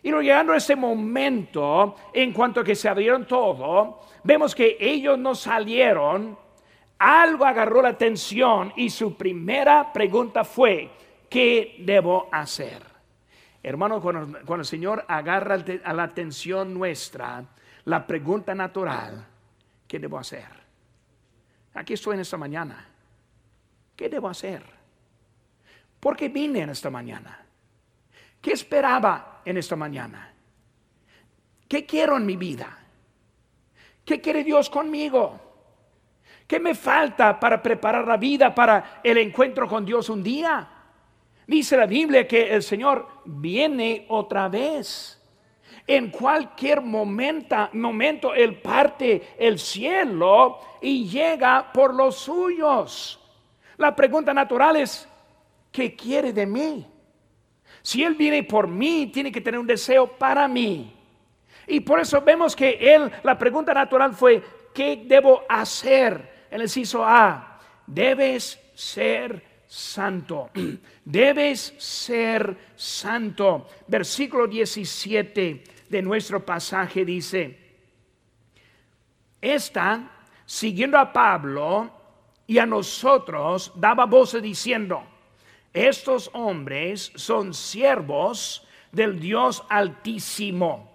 Y 0.05 0.11
llegando 0.11 0.53
a 0.53 0.57
ese 0.57 0.75
momento, 0.75 1.97
en 2.13 2.33
cuanto 2.33 2.65
que 2.65 2.75
se 2.75 2.89
abrieron 2.89 3.27
todo, 3.27 4.01
vemos 4.25 4.55
que 4.55 4.77
ellos 4.81 5.19
no 5.19 5.35
salieron, 5.35 6.37
algo 6.99 7.45
agarró 7.45 7.83
la 7.83 7.91
atención 7.91 8.73
y 8.77 8.91
su 8.91 9.17
primera 9.17 9.93
pregunta 9.93 10.45
fue, 10.45 10.91
¿qué 11.29 11.77
debo 11.81 12.29
hacer? 12.33 12.92
Hermano, 13.63 14.01
cuando, 14.01 14.55
el 14.57 14.65
Señor 14.65 15.05
agarra 15.07 15.63
a 15.85 15.93
la 15.93 16.03
atención 16.03 16.75
nuestra, 16.75 17.45
la 17.85 18.07
pregunta 18.07 18.55
natural, 18.55 19.25
¿qué 19.87 19.99
debo 19.99 20.19
hacer? 20.19 20.49
Aquí 21.75 21.93
estoy 21.95 22.15
en 22.15 22.21
esta 22.21 22.37
mañana. 22.37 22.87
¿Qué 23.95 24.09
debo 24.09 24.29
hacer? 24.29 24.65
¿Por 26.01 26.17
qué 26.17 26.29
vine 26.29 26.61
en 26.61 26.71
esta 26.71 26.91
mañana? 26.91 27.39
¿Qué 28.41 28.53
esperaba 28.53 29.43
en 29.45 29.57
esta 29.57 29.77
mañana? 29.77 30.33
¿Qué 31.69 31.87
quiero 31.87 32.17
en 32.17 32.27
mi 32.27 32.37
vida? 32.37 32.79
¿Qué 34.05 34.21
quiere 34.21 34.43
Dios 34.43 34.69
conmigo? 34.69 35.41
¿Qué 36.49 36.59
me 36.59 36.75
falta 36.75 37.39
para 37.39 37.63
preparar 37.63 38.07
la 38.07 38.17
vida 38.17 38.53
para 38.53 39.01
el 39.05 39.19
encuentro 39.19 39.69
con 39.69 39.85
Dios 39.85 40.09
un 40.09 40.23
día? 40.23 40.82
Dice 41.53 41.77
la 41.77 41.85
Biblia 41.85 42.27
que 42.27 42.55
el 42.55 42.63
Señor 42.63 43.07
viene 43.27 44.07
otra 44.09 44.49
vez. 44.49 45.21
En 45.87 46.11
cualquier 46.11 46.81
momento, 46.81 47.69
momento 47.75 48.33
Él 48.33 48.63
parte 48.63 49.35
el 49.39 49.59
cielo 49.59 50.59
y 50.81 51.07
llega 51.07 51.71
por 51.71 51.93
los 51.95 52.17
suyos. 52.17 53.21
La 53.77 53.95
pregunta 53.95 54.33
natural 54.33 54.77
es, 54.77 55.07
¿qué 55.71 55.95
quiere 55.95 56.33
de 56.33 56.47
mí? 56.47 56.87
Si 57.83 58.03
Él 58.03 58.15
viene 58.15 58.45
por 58.45 58.67
mí, 58.67 59.11
tiene 59.13 59.31
que 59.31 59.43
tener 59.43 59.61
un 59.61 59.67
deseo 59.67 60.07
para 60.07 60.49
mí. 60.49 60.91
Y 61.67 61.81
por 61.81 62.01
eso 62.01 62.23
vemos 62.23 62.57
que 62.57 62.79
Él, 62.81 63.13
la 63.23 63.37
pregunta 63.37 63.75
natural 63.75 64.15
fue, 64.15 64.43
¿qué 64.73 65.05
debo 65.05 65.43
hacer? 65.51 66.47
El 66.51 66.63
inciso 66.63 67.05
A, 67.05 67.61
debes 67.87 68.59
ser 68.75 69.52
santo. 69.73 70.51
Debes 71.05 71.75
ser 71.79 72.57
santo. 72.77 73.67
Versículo 73.89 74.47
17 74.47 75.65
de 75.89 76.03
nuestro 76.03 76.45
pasaje 76.45 77.05
dice, 77.05 77.59
esta, 79.41 80.11
siguiendo 80.45 80.99
a 80.99 81.11
Pablo 81.11 81.91
y 82.47 82.59
a 82.59 82.67
nosotros, 82.67 83.73
daba 83.75 84.05
voces 84.05 84.43
diciendo, 84.43 85.05
estos 85.73 86.31
hombres 86.35 87.11
son 87.15 87.55
siervos 87.55 88.67
del 88.93 89.19
Dios 89.19 89.65
altísimo, 89.71 90.93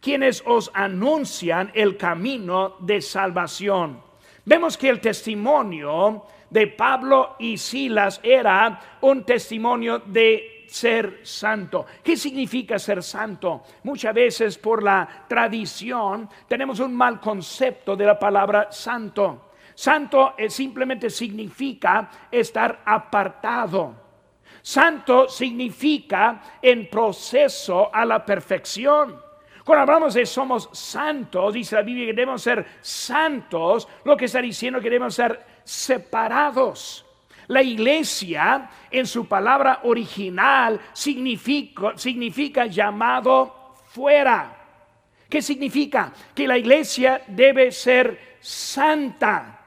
quienes 0.00 0.42
os 0.46 0.70
anuncian 0.72 1.70
el 1.74 1.98
camino 1.98 2.76
de 2.80 3.02
salvación. 3.02 4.00
Vemos 4.46 4.78
que 4.78 4.88
el 4.88 5.00
testimonio 5.00 6.24
de 6.50 6.66
Pablo 6.68 7.36
y 7.38 7.58
Silas 7.58 8.20
era 8.22 8.98
un 9.02 9.24
testimonio 9.24 10.00
de 10.00 10.64
ser 10.68 11.20
santo. 11.22 11.86
¿Qué 12.02 12.16
significa 12.16 12.78
ser 12.78 13.02
santo? 13.02 13.62
Muchas 13.84 14.14
veces 14.14 14.58
por 14.58 14.82
la 14.82 15.08
tradición 15.28 16.28
tenemos 16.46 16.80
un 16.80 16.94
mal 16.94 17.20
concepto 17.20 17.96
de 17.96 18.06
la 18.06 18.18
palabra 18.18 18.70
santo. 18.70 19.50
Santo 19.74 20.34
simplemente 20.48 21.08
significa 21.08 22.10
estar 22.30 22.82
apartado. 22.84 24.08
Santo 24.60 25.28
significa 25.28 26.42
en 26.60 26.90
proceso 26.90 27.94
a 27.94 28.04
la 28.04 28.24
perfección. 28.24 29.28
Cuando 29.64 29.82
hablamos 29.82 30.14
de 30.14 30.24
somos 30.24 30.70
santos, 30.72 31.52
dice 31.52 31.76
la 31.76 31.82
Biblia 31.82 32.06
que 32.06 32.12
debemos 32.14 32.42
ser 32.42 32.66
santos, 32.80 33.86
lo 34.04 34.16
que 34.16 34.24
está 34.24 34.40
diciendo 34.40 34.80
que 34.80 34.90
debemos 34.90 35.14
ser 35.14 35.38
separados. 35.68 37.04
La 37.48 37.62
iglesia 37.62 38.70
en 38.90 39.06
su 39.06 39.26
palabra 39.28 39.80
original 39.82 40.80
significa, 40.94 41.92
significa 41.96 42.66
llamado 42.66 43.74
fuera. 43.86 44.56
¿Qué 45.28 45.42
significa? 45.42 46.12
Que 46.34 46.48
la 46.48 46.56
iglesia 46.56 47.22
debe 47.26 47.70
ser 47.70 48.36
santa. 48.40 49.60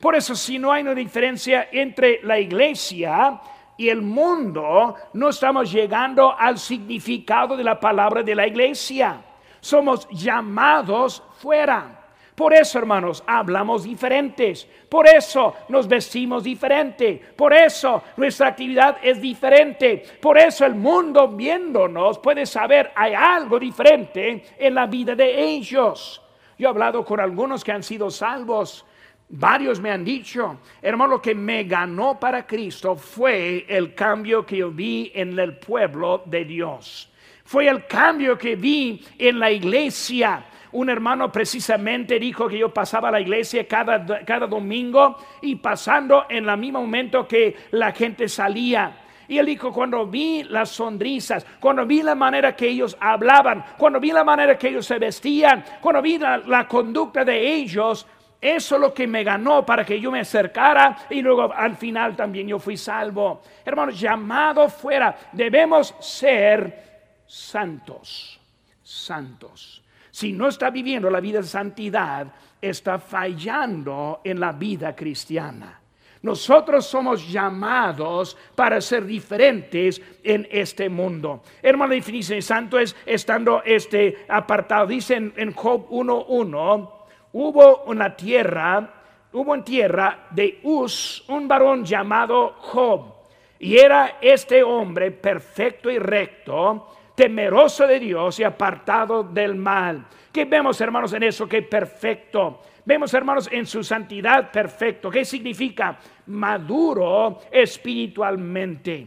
Por 0.00 0.14
eso, 0.14 0.36
si 0.36 0.60
no 0.60 0.70
hay 0.70 0.82
una 0.82 0.94
diferencia 0.94 1.68
entre 1.72 2.20
la 2.22 2.38
iglesia 2.38 3.40
y 3.76 3.88
el 3.88 4.02
mundo, 4.02 4.94
no 5.12 5.28
estamos 5.28 5.72
llegando 5.72 6.36
al 6.38 6.58
significado 6.58 7.56
de 7.56 7.64
la 7.64 7.80
palabra 7.80 8.22
de 8.22 8.34
la 8.34 8.46
iglesia. 8.46 9.20
Somos 9.60 10.08
llamados 10.10 11.22
fuera. 11.38 11.97
Por 12.38 12.54
eso, 12.54 12.78
hermanos, 12.78 13.24
hablamos 13.26 13.82
diferentes. 13.82 14.64
Por 14.88 15.08
eso 15.08 15.56
nos 15.70 15.88
vestimos 15.88 16.44
diferente. 16.44 17.20
Por 17.34 17.52
eso 17.52 18.04
nuestra 18.16 18.46
actividad 18.46 18.98
es 19.02 19.20
diferente. 19.20 20.04
Por 20.20 20.38
eso 20.38 20.64
el 20.64 20.76
mundo 20.76 21.26
viéndonos 21.26 22.20
puede 22.20 22.46
saber 22.46 22.92
hay 22.94 23.12
algo 23.12 23.58
diferente 23.58 24.44
en 24.56 24.72
la 24.72 24.86
vida 24.86 25.16
de 25.16 25.36
ellos. 25.36 26.22
Yo 26.56 26.68
he 26.68 26.70
hablado 26.70 27.04
con 27.04 27.18
algunos 27.18 27.64
que 27.64 27.72
han 27.72 27.82
sido 27.82 28.08
salvos. 28.08 28.86
Varios 29.30 29.80
me 29.80 29.90
han 29.90 30.04
dicho, 30.04 30.60
hermano, 30.80 31.14
lo 31.14 31.20
que 31.20 31.34
me 31.34 31.64
ganó 31.64 32.20
para 32.20 32.46
Cristo 32.46 32.94
fue 32.94 33.66
el 33.68 33.96
cambio 33.96 34.46
que 34.46 34.58
yo 34.58 34.70
vi 34.70 35.10
en 35.12 35.36
el 35.36 35.58
pueblo 35.58 36.22
de 36.24 36.44
Dios. 36.44 37.10
Fue 37.44 37.66
el 37.66 37.84
cambio 37.86 38.38
que 38.38 38.54
vi 38.54 39.04
en 39.18 39.40
la 39.40 39.50
iglesia 39.50 40.44
un 40.72 40.90
hermano 40.90 41.32
precisamente 41.32 42.18
dijo 42.18 42.48
que 42.48 42.58
yo 42.58 42.72
pasaba 42.72 43.08
a 43.08 43.12
la 43.12 43.20
iglesia 43.20 43.66
cada, 43.66 44.24
cada 44.24 44.46
domingo 44.46 45.16
y 45.42 45.56
pasando 45.56 46.26
en 46.28 46.48
el 46.48 46.58
mismo 46.58 46.80
momento 46.80 47.26
que 47.26 47.56
la 47.70 47.92
gente 47.92 48.28
salía. 48.28 49.04
Y 49.28 49.36
él 49.36 49.44
dijo, 49.44 49.72
cuando 49.72 50.06
vi 50.06 50.42
las 50.44 50.70
sonrisas, 50.70 51.46
cuando 51.60 51.84
vi 51.84 52.02
la 52.02 52.14
manera 52.14 52.56
que 52.56 52.66
ellos 52.66 52.96
hablaban, 52.98 53.62
cuando 53.76 54.00
vi 54.00 54.10
la 54.10 54.24
manera 54.24 54.56
que 54.56 54.68
ellos 54.68 54.86
se 54.86 54.98
vestían, 54.98 55.62
cuando 55.82 56.00
vi 56.00 56.18
la, 56.18 56.66
conducta 56.66 57.26
de 57.26 57.54
ellos, 57.54 58.06
eso 58.40 58.74
es 58.76 58.80
lo 58.80 58.94
que 58.94 59.06
me 59.06 59.22
ganó 59.24 59.66
para 59.66 59.84
que 59.84 60.00
yo 60.00 60.10
me 60.10 60.20
acercara 60.20 60.96
y 61.10 61.20
luego 61.20 61.52
al 61.52 61.76
final 61.76 62.16
también 62.16 62.48
yo 62.48 62.58
fui 62.58 62.78
salvo. 62.78 63.42
Hermanos, 63.66 64.00
llamado 64.00 64.66
fuera, 64.70 65.14
debemos 65.32 65.94
ser 66.00 67.22
santos, 67.26 68.40
santos. 68.82 69.82
Si 70.18 70.32
no 70.32 70.48
está 70.48 70.70
viviendo 70.70 71.08
la 71.10 71.20
vida 71.20 71.38
de 71.38 71.46
santidad, 71.46 72.26
está 72.60 72.98
fallando 72.98 74.20
en 74.24 74.40
la 74.40 74.50
vida 74.50 74.96
cristiana. 74.96 75.80
Nosotros 76.22 76.86
somos 76.86 77.30
llamados 77.30 78.36
para 78.56 78.80
ser 78.80 79.06
diferentes 79.06 80.02
en 80.24 80.48
este 80.50 80.88
mundo. 80.88 81.44
Hermano, 81.62 81.90
la 81.90 81.94
definición 81.94 82.38
de 82.38 82.42
santo 82.42 82.80
es 82.80 82.96
estando 83.06 83.62
este 83.64 84.26
apartado. 84.28 84.88
Dice 84.88 85.14
en, 85.14 85.32
en 85.36 85.52
Job 85.52 85.88
1.1, 85.88 86.90
hubo 87.34 87.84
una 87.84 88.16
tierra, 88.16 89.02
hubo 89.32 89.54
en 89.54 89.62
tierra 89.62 90.26
de 90.30 90.58
Uz 90.64 91.22
un 91.28 91.46
varón 91.46 91.84
llamado 91.84 92.56
Job. 92.58 93.14
Y 93.60 93.78
era 93.78 94.18
este 94.20 94.64
hombre 94.64 95.12
perfecto 95.12 95.88
y 95.88 96.00
recto 96.00 96.97
temeroso 97.18 97.84
de 97.84 97.98
Dios 97.98 98.38
y 98.38 98.44
apartado 98.44 99.24
del 99.24 99.56
mal. 99.56 100.06
¿Qué 100.32 100.44
vemos, 100.44 100.80
hermanos, 100.80 101.12
en 101.14 101.24
eso? 101.24 101.48
Que 101.48 101.62
perfecto. 101.62 102.62
Vemos, 102.84 103.12
hermanos, 103.12 103.48
en 103.50 103.66
su 103.66 103.82
santidad 103.82 104.52
perfecto. 104.52 105.10
¿Qué 105.10 105.24
significa? 105.24 105.98
Maduro 106.26 107.40
espiritualmente. 107.50 109.04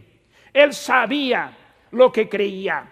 Él 0.51 0.74
sabía 0.74 1.53
lo 1.91 2.12
que 2.12 2.28
creía. 2.28 2.84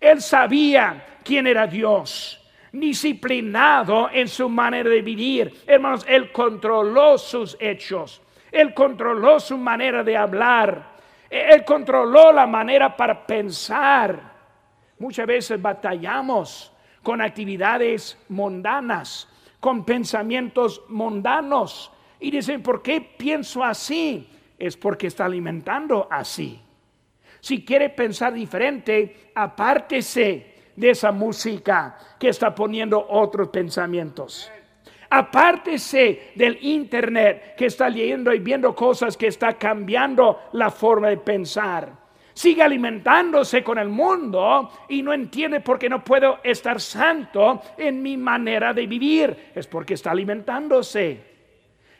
Él 0.00 0.20
sabía 0.20 1.06
quién 1.22 1.46
era 1.46 1.68
Dios. 1.68 2.44
Disciplinado 2.72 4.10
en 4.12 4.26
su 4.26 4.48
manera 4.48 4.90
de 4.90 5.02
vivir. 5.02 5.62
Hermanos, 5.68 6.04
él 6.08 6.32
controló 6.32 7.16
sus 7.16 7.56
hechos. 7.60 8.20
Él 8.50 8.74
controló 8.74 9.38
su 9.38 9.56
manera 9.56 10.02
de 10.02 10.16
hablar. 10.16 10.96
Él 11.30 11.64
controló 11.64 12.32
la 12.32 12.48
manera 12.48 12.96
para 12.96 13.24
pensar. 13.24 14.37
Muchas 14.98 15.26
veces 15.26 15.60
batallamos 15.60 16.72
con 17.02 17.20
actividades 17.20 18.18
mundanas, 18.28 19.28
con 19.60 19.84
pensamientos 19.84 20.82
mundanos. 20.88 21.92
Y 22.20 22.30
dicen, 22.30 22.62
¿por 22.62 22.82
qué 22.82 23.00
pienso 23.00 23.62
así? 23.62 24.28
Es 24.58 24.76
porque 24.76 25.06
está 25.06 25.24
alimentando 25.24 26.08
así. 26.10 26.60
Si 27.40 27.64
quiere 27.64 27.90
pensar 27.90 28.32
diferente, 28.32 29.30
apártese 29.34 30.54
de 30.74 30.90
esa 30.90 31.12
música 31.12 31.96
que 32.18 32.28
está 32.28 32.54
poniendo 32.54 33.06
otros 33.08 33.48
pensamientos. 33.48 34.50
Apártese 35.10 36.32
del 36.34 36.58
internet 36.60 37.54
que 37.56 37.66
está 37.66 37.88
leyendo 37.88 38.34
y 38.34 38.40
viendo 38.40 38.74
cosas 38.74 39.16
que 39.16 39.28
está 39.28 39.54
cambiando 39.54 40.40
la 40.52 40.70
forma 40.70 41.08
de 41.08 41.16
pensar 41.16 42.07
sigue 42.38 42.62
alimentándose 42.62 43.64
con 43.64 43.78
el 43.78 43.88
mundo 43.88 44.70
y 44.88 45.02
no 45.02 45.12
entiende 45.12 45.60
por 45.60 45.76
qué 45.76 45.88
no 45.88 46.04
puedo 46.04 46.38
estar 46.44 46.80
santo 46.80 47.62
en 47.76 48.00
mi 48.00 48.16
manera 48.16 48.72
de 48.72 48.86
vivir. 48.86 49.50
Es 49.52 49.66
porque 49.66 49.94
está 49.94 50.12
alimentándose. 50.12 51.20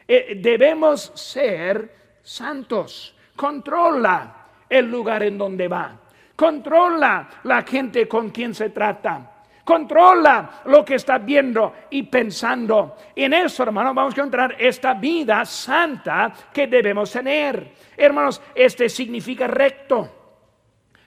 Eh, 0.06 0.38
debemos 0.40 1.10
ser 1.16 1.92
santos. 2.22 3.16
Controla 3.34 4.46
el 4.68 4.88
lugar 4.88 5.24
en 5.24 5.38
donde 5.38 5.66
va. 5.66 5.98
Controla 6.36 7.28
la 7.42 7.62
gente 7.62 8.06
con 8.06 8.30
quien 8.30 8.54
se 8.54 8.70
trata. 8.70 9.42
Controla 9.64 10.62
lo 10.66 10.84
que 10.84 10.94
está 10.94 11.18
viendo 11.18 11.74
y 11.90 12.04
pensando. 12.04 12.96
En 13.16 13.32
eso, 13.34 13.64
hermanos, 13.64 13.92
vamos 13.92 14.14
a 14.14 14.20
encontrar 14.20 14.54
esta 14.56 14.94
vida 14.94 15.44
santa 15.44 16.32
que 16.52 16.68
debemos 16.68 17.10
tener. 17.10 17.72
Hermanos, 17.96 18.40
este 18.54 18.88
significa 18.88 19.48
recto 19.48 20.17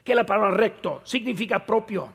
que 0.03 0.15
la 0.15 0.25
palabra 0.25 0.51
recto 0.51 1.01
significa 1.03 1.65
propio. 1.65 2.11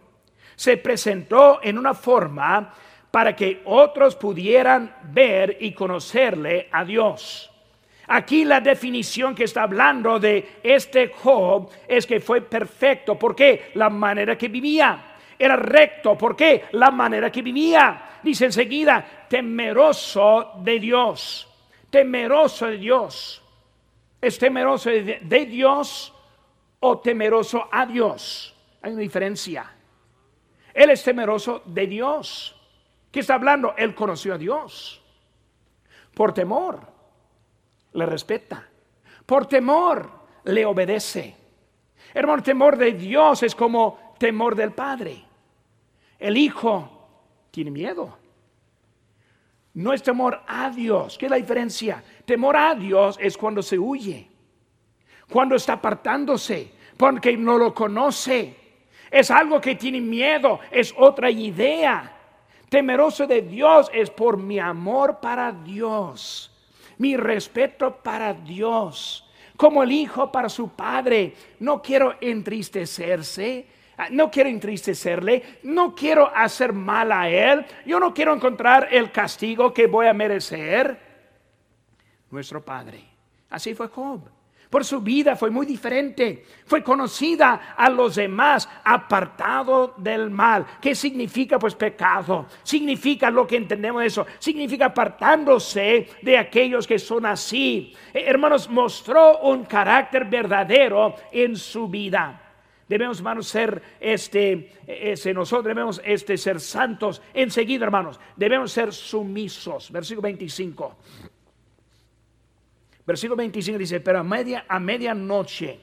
Se 0.55 0.77
presentó 0.79 1.61
en 1.63 1.79
una 1.79 1.95
forma 1.95 2.73
para 3.11 3.35
que 3.35 3.63
otros 3.65 4.17
pudieran 4.17 4.95
ver 5.05 5.59
y 5.61 5.73
conocerle 5.73 6.69
a 6.73 6.85
Dios. 6.85 7.51
Aquí 8.09 8.45
la 8.45 8.61
definición 8.61 9.35
que 9.35 9.45
está 9.45 9.65
hablando 9.65 10.21
de 10.21 10.59
este 10.63 11.09
Job 11.09 11.71
es 11.89 12.07
que 12.07 12.21
fue 12.21 12.41
perfecto. 12.41 13.19
¿Por 13.19 13.35
qué? 13.35 13.71
La 13.75 13.91
manera 13.91 14.39
que 14.39 14.49
vivía. 14.49 15.17
Era 15.39 15.57
recto. 15.57 16.17
¿Por 16.17 16.37
qué? 16.37 16.65
La 16.73 16.91
manera 16.91 17.33
que 17.33 17.43
vivía. 17.43 18.19
Dice 18.23 18.47
enseguida, 18.47 19.27
temeroso 19.29 20.53
de 20.59 20.79
Dios. 20.79 21.49
Temeroso 21.91 22.67
de 22.67 22.77
Dios. 22.79 23.43
Es 24.21 24.39
temeroso 24.39 24.91
de, 24.91 25.47
Dios 25.47 26.13
o 26.81 26.99
temeroso 26.99 27.69
a 27.71 27.87
Dios. 27.87 28.55
Hay 28.83 28.93
una 28.93 29.03
diferencia. 29.03 29.71
Él 30.73 30.91
es 30.91 31.03
temeroso 31.03 31.63
de 31.65 31.87
Dios. 31.87 32.55
¿Qué 33.11 33.21
está 33.21 33.35
hablando? 33.35 33.75
Él 33.77 33.95
conoció 33.95 34.35
a 34.35 34.39
Dios. 34.39 35.03
Por 36.15 36.33
temor, 36.33 36.81
le 37.93 38.07
respeta. 38.07 38.69
Por 39.25 39.47
temor, 39.47 40.11
le 40.45 40.65
obedece. 40.65 41.37
Hermano, 42.15 42.43
temor 42.43 42.77
de 42.77 42.93
Dios 42.93 43.43
es 43.43 43.55
como 43.55 44.15
temor 44.19 44.55
del 44.55 44.73
Padre. 44.73 45.25
El 46.19 46.37
Hijo 46.37 47.09
tiene 47.51 47.71
miedo. 47.71 48.19
No 49.75 49.93
es 49.93 50.03
temor 50.03 50.43
a 50.47 50.71
Dios. 50.71 51.19
¿Qué 51.19 51.27
es 51.27 51.31
la 51.31 51.37
diferencia? 51.37 52.03
Temor 52.25 52.57
a 52.57 52.75
Dios 52.75 53.19
es 53.21 53.37
cuando 53.37 53.63
se 53.63 53.79
huye 53.79 54.31
cuando 55.29 55.57
está 55.57 55.75
apartándose, 55.75 56.73
porque 56.97 57.37
no 57.37 57.59
lo 57.59 57.75
conoce. 57.75 58.55
Es 59.11 59.31
algo 59.31 59.61
que 59.61 59.75
tiene 59.75 60.01
miedo, 60.01 60.61
es 60.71 60.95
otra 60.97 61.31
idea. 61.31 62.13
Temeroso 62.69 63.27
de 63.27 63.43
Dios 63.43 63.91
es 63.93 64.11
por 64.11 64.37
mi 64.37 64.59
amor 64.59 65.21
para 65.21 65.53
Dios, 65.53 66.53
mi 66.99 67.17
respeto 67.17 67.97
para 68.03 68.35
Dios, 68.35 69.29
como 69.57 69.83
el 69.83 69.93
hijo 69.93 70.33
para 70.33 70.49
su 70.49 70.71
padre. 70.71 71.35
No 71.61 71.81
quiero 71.81 72.17
entristecerse, 72.21 73.67
no 74.11 74.31
quiero 74.31 74.51
entristecerle, 74.51 75.61
no 75.63 75.95
quiero 75.95 76.31
hacer 76.35 76.73
mal 76.73 77.13
a 77.13 77.29
él, 77.29 77.65
yo 77.87 78.01
no 78.01 78.13
quiero 78.13 78.35
encontrar 78.35 78.89
el 78.91 79.13
castigo 79.13 79.73
que 79.73 79.87
voy 79.87 80.07
a 80.07 80.13
merecer. 80.13 81.07
Nuestro 82.31 82.65
Padre. 82.65 83.05
Así 83.49 83.75
fue 83.75 83.87
Job. 83.87 84.36
Por 84.77 84.85
su 84.85 85.01
vida 85.01 85.37
fue 85.37 85.51
muy 85.51 85.65
diferente. 85.65 86.45
Fue 86.67 86.83
conocida 86.83 87.75
a 87.79 87.89
los 87.89 88.17
demás, 88.17 88.69
apartado 88.85 89.95
del 89.97 90.29
mal. 90.29 90.67
¿Qué 90.83 90.95
significa? 90.95 91.59
Pues 91.59 91.75
pecado. 91.75 92.45
Significa 92.63 93.31
lo 93.31 93.47
que 93.47 93.57
entendemos 93.57 94.03
de 94.03 94.09
eso. 94.09 94.27
Significa 94.39 94.85
apartándose 94.85 96.11
de 96.21 96.37
aquellos 96.37 96.87
que 96.87 96.99
son 96.99 97.25
así. 97.25 97.95
Eh, 98.13 98.25
hermanos, 98.27 98.69
mostró 98.69 99.39
un 99.39 99.65
carácter 99.65 100.27
verdadero 100.27 101.15
en 101.33 101.57
su 101.57 101.89
vida. 101.89 102.43
Debemos, 102.87 103.19
hermanos, 103.21 103.49
ser 103.49 103.83
este, 103.99 104.73
ese, 104.87 105.33
nosotros 105.33 105.65
debemos 105.65 106.03
este, 106.05 106.37
ser 106.37 106.61
santos. 106.61 107.23
Enseguida, 107.33 107.87
hermanos, 107.87 108.21
debemos 108.37 108.73
ser 108.73 108.93
sumisos. 108.93 109.91
Versículo 109.91 110.25
25. 110.25 110.97
Versículo 113.07 113.37
25 113.37 113.79
dice, 113.79 114.01
pero 114.01 114.19
a, 114.19 114.25
media, 114.25 114.67
a 114.69 114.81
medianoche, 114.81 115.79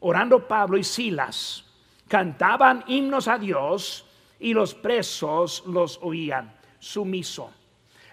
orando 0.00 0.46
Pablo 0.46 0.76
y 0.76 0.82
Silas, 0.82 1.64
cantaban 2.08 2.84
himnos 2.88 3.28
a 3.28 3.38
Dios 3.38 4.04
y 4.40 4.52
los 4.52 4.74
presos 4.74 5.62
los 5.66 5.98
oían. 6.02 6.56
Sumiso. 6.80 7.52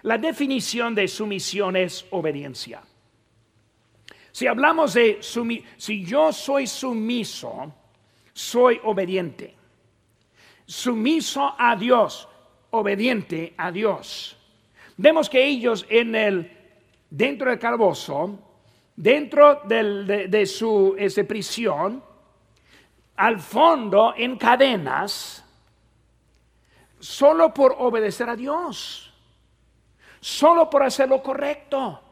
La 0.02 0.18
definición 0.18 0.94
de 0.94 1.08
sumisión 1.08 1.76
es 1.76 2.06
obediencia. 2.10 2.82
Si 4.30 4.46
hablamos 4.46 4.94
de 4.94 5.18
si 5.76 6.04
yo 6.04 6.32
soy 6.32 6.66
sumiso, 6.66 7.72
soy 8.32 8.78
obediente. 8.84 9.54
Sumiso 10.66 11.54
a 11.58 11.74
Dios, 11.74 12.28
obediente 12.70 13.54
a 13.56 13.72
Dios. 13.72 14.36
Vemos 14.96 15.28
que 15.28 15.44
ellos 15.44 15.86
en 15.88 16.14
el 16.14 16.55
dentro 17.10 17.50
del 17.50 17.58
calabozo, 17.58 18.38
dentro 18.94 19.62
de, 19.64 20.46
su 20.46 20.94
ese 20.98 21.24
prisión, 21.24 22.02
al 23.16 23.40
fondo 23.40 24.14
en 24.16 24.36
cadenas, 24.36 25.44
solo 26.98 27.52
por 27.52 27.74
obedecer 27.78 28.28
a 28.28 28.36
Dios, 28.36 29.12
solo 30.20 30.68
por 30.68 30.82
hacer 30.82 31.08
lo 31.08 31.22
correcto 31.22 32.02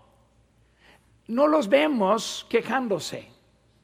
no 1.29 1.47
los 1.47 1.69
vemos 1.69 2.47
quejándose. 2.49 3.33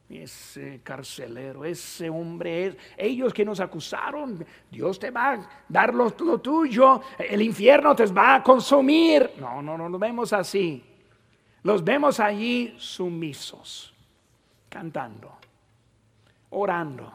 Ese 0.09 0.81
carcelero, 0.83 1.63
ese 1.63 2.09
hombre, 2.09 2.75
ellos 2.97 3.33
que 3.33 3.45
nos 3.45 3.61
acusaron, 3.61 4.45
Dios 4.69 4.99
te 4.99 5.09
va 5.09 5.31
a 5.31 5.49
dar 5.69 5.93
lo, 5.93 6.11
tuyo, 6.11 7.01
el 7.17 7.41
infierno 7.41 7.95
te 7.95 8.05
va 8.07 8.35
a 8.35 8.43
consumir. 8.43 9.31
No, 9.39 9.61
no, 9.61 9.77
no 9.77 9.87
los 9.87 9.99
vemos 9.99 10.33
así. 10.33 10.83
Los 11.63 11.83
vemos 11.83 12.19
allí 12.19 12.73
sumisos, 12.77 13.93
cantando, 14.69 15.37
orando. 16.49 17.11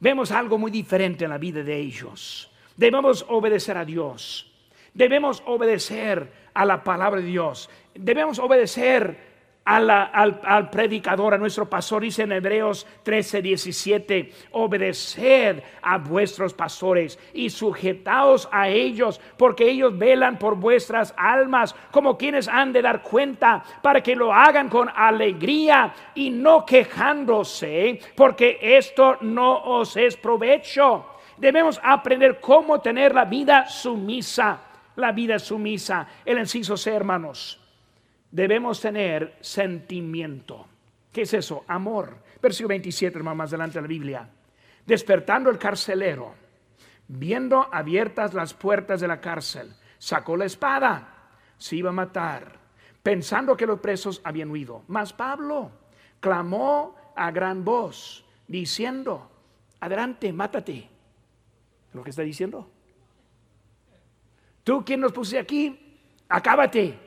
Vemos 0.00 0.30
algo 0.30 0.58
muy 0.58 0.70
diferente 0.70 1.24
en 1.24 1.30
la 1.30 1.38
vida 1.38 1.62
de 1.62 1.76
ellos. 1.76 2.50
Debemos 2.76 3.24
obedecer 3.28 3.76
a 3.76 3.84
Dios. 3.84 4.50
Debemos 4.92 5.42
obedecer 5.46 6.30
a 6.54 6.64
la 6.64 6.82
palabra 6.82 7.20
de 7.20 7.26
Dios. 7.26 7.68
Debemos 7.94 8.38
obedecer 8.38 9.33
al, 9.64 10.68
predicador, 10.70 11.34
a 11.34 11.38
nuestro 11.38 11.68
pastor, 11.68 12.02
dice 12.02 12.22
en 12.22 12.32
Hebreos 12.32 12.86
13, 13.02 13.40
17, 13.40 14.32
obedeced 14.52 15.62
a 15.80 15.98
vuestros 15.98 16.52
pastores 16.52 17.18
y 17.32 17.48
sujetaos 17.48 18.48
a 18.52 18.68
ellos, 18.68 19.20
porque 19.38 19.70
ellos 19.70 19.96
velan 19.96 20.38
por 20.38 20.56
vuestras 20.56 21.14
almas, 21.16 21.74
como 21.90 22.18
quienes 22.18 22.46
han 22.46 22.72
de 22.72 22.82
dar 22.82 23.02
cuenta, 23.02 23.64
para 23.82 24.02
que 24.02 24.14
lo 24.14 24.32
hagan 24.32 24.68
con 24.68 24.90
alegría 24.94 25.94
y 26.14 26.30
no 26.30 26.66
quejándose, 26.66 28.00
porque 28.14 28.58
esto 28.60 29.16
no 29.22 29.56
os 29.64 29.96
es 29.96 30.16
provecho. 30.16 31.06
Debemos 31.38 31.80
aprender 31.82 32.38
cómo 32.38 32.80
tener 32.80 33.14
la 33.14 33.24
vida 33.24 33.66
sumisa 33.66 34.60
la 34.96 35.10
vida 35.10 35.40
sumisa. 35.40 36.06
El 36.24 36.38
inciso 36.38 36.76
C, 36.76 36.92
hermanos, 36.92 37.63
debemos 38.34 38.80
tener 38.80 39.36
sentimiento. 39.40 40.66
¿Qué 41.12 41.22
es 41.22 41.32
eso? 41.34 41.64
Amor. 41.68 42.16
Versículo 42.42 42.70
27, 42.70 43.16
hermano, 43.16 43.36
más 43.36 43.50
adelante 43.50 43.78
de 43.78 43.82
la 43.82 43.86
Biblia. 43.88 44.28
Despertando 44.84 45.50
el 45.50 45.58
carcelero, 45.58 46.34
viendo 47.06 47.72
abiertas 47.72 48.34
las 48.34 48.52
puertas 48.52 49.00
de 49.00 49.06
la 49.06 49.20
cárcel, 49.20 49.72
sacó 49.98 50.36
la 50.36 50.46
espada, 50.46 51.28
se 51.56 51.76
iba 51.76 51.90
a 51.90 51.92
matar, 51.92 52.58
pensando 53.04 53.56
que 53.56 53.66
los 53.66 53.78
presos 53.78 54.20
habían 54.24 54.50
huido. 54.50 54.82
Mas 54.88 55.12
Pablo 55.12 55.70
clamó 56.18 56.96
a 57.14 57.30
gran 57.30 57.64
voz, 57.64 58.24
diciendo, 58.48 59.30
adelante, 59.78 60.32
mátate. 60.32 60.88
¿Lo 61.92 62.02
que 62.02 62.10
está 62.10 62.22
diciendo? 62.22 62.68
Tú 64.64 64.84
quien 64.84 64.98
nos 64.98 65.12
puse 65.12 65.38
aquí, 65.38 66.00
acábate. 66.28 67.03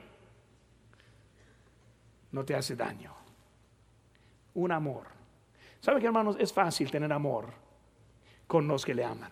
No 2.31 2.43
te 2.45 2.55
hace 2.55 2.75
daño. 2.75 3.13
Un 4.53 4.71
amor. 4.71 5.07
¿Saben 5.79 5.99
qué, 5.99 6.07
hermanos? 6.07 6.35
Es 6.39 6.51
fácil 6.51 6.89
tener 6.91 7.11
amor 7.11 7.53
con 8.47 8.67
los 8.67 8.85
que 8.85 8.93
le 8.93 9.05
aman. 9.05 9.31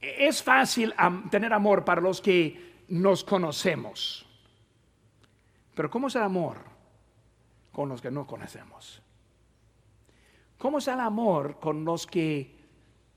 Es 0.00 0.42
fácil 0.42 0.94
tener 1.30 1.52
amor 1.52 1.84
para 1.84 2.00
los 2.00 2.20
que 2.20 2.84
nos 2.88 3.22
conocemos. 3.22 4.26
Pero 5.74 5.90
¿cómo 5.90 6.08
es 6.08 6.16
el 6.16 6.22
amor 6.22 6.58
con 7.72 7.88
los 7.88 8.00
que 8.00 8.10
no 8.10 8.26
conocemos? 8.26 9.02
¿Cómo 10.58 10.78
es 10.78 10.88
el 10.88 11.00
amor 11.00 11.58
con 11.58 11.84
los 11.84 12.06
que 12.06 12.54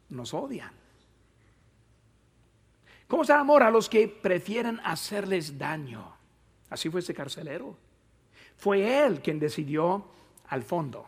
nos 0.09 0.33
odian? 0.33 0.71
¿Cómo 3.07 3.23
está 3.23 3.35
el 3.35 3.41
amor 3.41 3.63
a 3.63 3.71
los 3.71 3.89
que 3.89 4.07
prefieren 4.07 4.79
hacerles 4.83 5.57
daño? 5.57 6.12
Así 6.73 6.89
fue 6.89 6.99
ese 6.99 7.13
carcelero. 7.13 7.77
Fue 8.55 9.05
él 9.05 9.21
quien 9.21 9.39
decidió 9.39 10.05
al 10.47 10.63
fondo. 10.63 11.05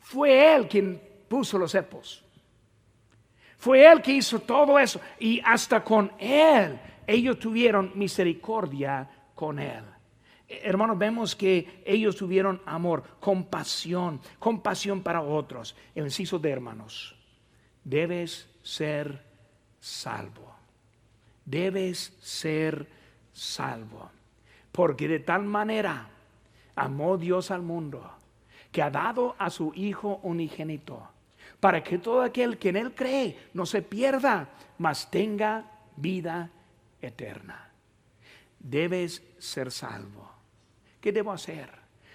Fue 0.00 0.54
él 0.54 0.68
quien 0.68 1.00
puso 1.28 1.58
los 1.58 1.72
cepos. 1.72 2.24
Fue 3.56 3.90
él 3.90 4.02
que 4.02 4.12
hizo 4.12 4.40
todo 4.40 4.78
eso. 4.78 5.00
Y 5.18 5.40
hasta 5.44 5.82
con 5.82 6.12
él, 6.18 6.78
ellos 7.06 7.38
tuvieron 7.38 7.92
misericordia 7.94 9.08
con 9.34 9.58
él. 9.58 9.84
Hermanos, 10.46 10.98
vemos 10.98 11.34
que 11.34 11.82
ellos 11.84 12.16
tuvieron 12.16 12.60
amor, 12.66 13.02
compasión, 13.20 14.20
compasión 14.38 15.02
para 15.02 15.22
otros. 15.22 15.74
El 15.94 16.04
inciso 16.04 16.38
de 16.38 16.50
hermanos, 16.50 17.16
debes 17.82 18.48
ser 18.62 19.22
salvo 19.80 20.54
debes 21.44 22.12
ser 22.20 22.86
salvo. 23.32 24.10
Porque 24.74 25.06
de 25.06 25.20
tal 25.20 25.44
manera 25.44 26.08
amó 26.74 27.16
Dios 27.16 27.52
al 27.52 27.62
mundo 27.62 28.10
que 28.72 28.82
ha 28.82 28.90
dado 28.90 29.36
a 29.38 29.48
su 29.48 29.72
Hijo 29.76 30.18
unigénito, 30.24 31.08
para 31.60 31.80
que 31.84 31.98
todo 31.98 32.22
aquel 32.22 32.58
que 32.58 32.70
en 32.70 32.76
Él 32.76 32.92
cree 32.92 33.38
no 33.54 33.66
se 33.66 33.82
pierda, 33.82 34.48
mas 34.78 35.08
tenga 35.12 35.64
vida 35.94 36.50
eterna. 37.00 37.70
Debes 38.58 39.22
ser 39.38 39.70
salvo. 39.70 40.28
¿Qué 41.00 41.12
debo 41.12 41.30
hacer? 41.30 41.70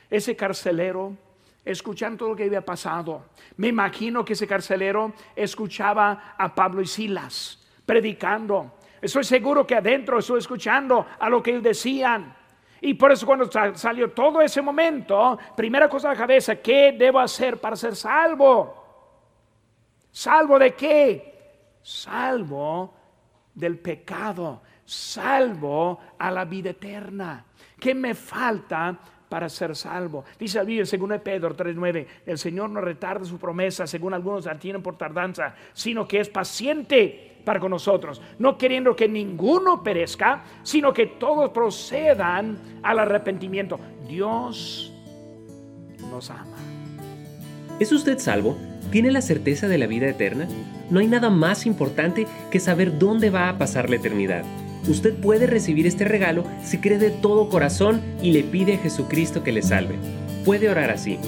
Ese 0.09 0.35
carcelero, 0.35 1.15
escuchando 1.63 2.27
lo 2.27 2.35
que 2.35 2.43
había 2.43 2.65
pasado, 2.65 3.27
me 3.55 3.69
imagino 3.69 4.25
que 4.25 4.33
ese 4.33 4.47
carcelero 4.47 5.13
escuchaba 5.33 6.35
a 6.37 6.53
Pablo 6.53 6.81
y 6.81 6.87
Silas 6.87 7.65
predicando 7.85 8.73
Estoy 9.01 9.23
seguro 9.23 9.65
que 9.65 9.75
adentro 9.75 10.19
estoy 10.19 10.39
escuchando 10.39 11.05
a 11.17 11.29
lo 11.29 11.41
que 11.41 11.51
ellos 11.51 11.63
decían. 11.63 12.35
Y 12.81 12.93
por 12.93 13.11
eso 13.11 13.25
cuando 13.25 13.49
salió 13.75 14.11
todo 14.11 14.41
ese 14.41 14.61
momento, 14.61 15.37
primera 15.55 15.89
cosa 15.89 16.09
de 16.09 16.15
la 16.15 16.19
cabeza, 16.19 16.55
¿qué 16.55 16.95
debo 16.97 17.19
hacer 17.19 17.59
para 17.59 17.75
ser 17.75 17.95
salvo? 17.95 18.75
¿Salvo 20.11 20.57
de 20.57 20.73
qué? 20.73 21.77
Salvo 21.81 22.93
del 23.53 23.77
pecado, 23.79 24.61
salvo 24.85 25.99
a 26.17 26.31
la 26.31 26.45
vida 26.45 26.71
eterna. 26.71 27.45
¿Qué 27.79 27.93
me 27.93 28.13
falta 28.13 28.97
para 29.29 29.47
ser 29.47 29.75
salvo. 29.75 30.25
Dice 30.37 30.57
la 30.57 30.63
Biblia, 30.63 30.85
según 30.85 31.17
Pedro 31.23 31.55
3.9, 31.55 32.07
el 32.25 32.37
Señor 32.37 32.71
no 32.71 32.81
retarda 32.81 33.23
su 33.23 33.37
promesa, 33.37 33.85
según 33.85 34.13
algunos 34.15 34.45
la 34.45 34.57
tienen 34.57 34.81
por 34.81 34.97
tardanza, 34.97 35.53
sino 35.71 36.07
que 36.07 36.19
es 36.19 36.29
paciente 36.29 37.28
para 37.43 37.59
con 37.59 37.71
nosotros, 37.71 38.21
no 38.37 38.57
queriendo 38.57 38.95
que 38.95 39.07
ninguno 39.07 39.83
perezca, 39.83 40.43
sino 40.63 40.93
que 40.93 41.07
todos 41.07 41.49
procedan 41.51 42.57
al 42.83 42.99
arrepentimiento. 42.99 43.79
Dios 44.07 44.93
nos 46.09 46.29
ama. 46.29 46.57
¿Es 47.79 47.91
usted 47.91 48.19
salvo? 48.19 48.57
¿Tiene 48.91 49.11
la 49.11 49.21
certeza 49.21 49.67
de 49.67 49.77
la 49.77 49.87
vida 49.87 50.07
eterna? 50.07 50.47
No 50.89 50.99
hay 50.99 51.07
nada 51.07 51.29
más 51.29 51.65
importante 51.65 52.27
que 52.51 52.59
saber 52.59 52.97
dónde 52.97 53.29
va 53.29 53.49
a 53.49 53.57
pasar 53.57 53.89
la 53.89 53.97
eternidad. 53.97 54.43
Usted 54.87 55.13
puede 55.15 55.45
recibir 55.45 55.85
este 55.85 56.05
regalo 56.05 56.43
si 56.63 56.79
cree 56.79 56.97
de 56.97 57.11
todo 57.11 57.49
corazón 57.49 58.01
y 58.21 58.31
le 58.31 58.43
pide 58.43 58.75
a 58.75 58.77
Jesucristo 58.79 59.43
que 59.43 59.51
le 59.51 59.61
salve. 59.61 59.95
Puede 60.45 60.69
orar 60.69 60.89
así. 60.89 61.19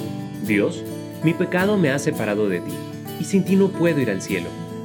Dios, 0.47 0.83
mi 1.23 1.33
pecado 1.33 1.77
me 1.77 1.91
ha 1.91 1.99
separado 1.99 2.49
de 2.49 2.61
ti, 2.61 2.71
y 3.19 3.25
sin 3.25 3.45
ti 3.45 3.55
no 3.55 3.67
puedo 3.67 3.99
ir 3.99 4.09
al 4.09 4.21
cielo, 4.21 4.49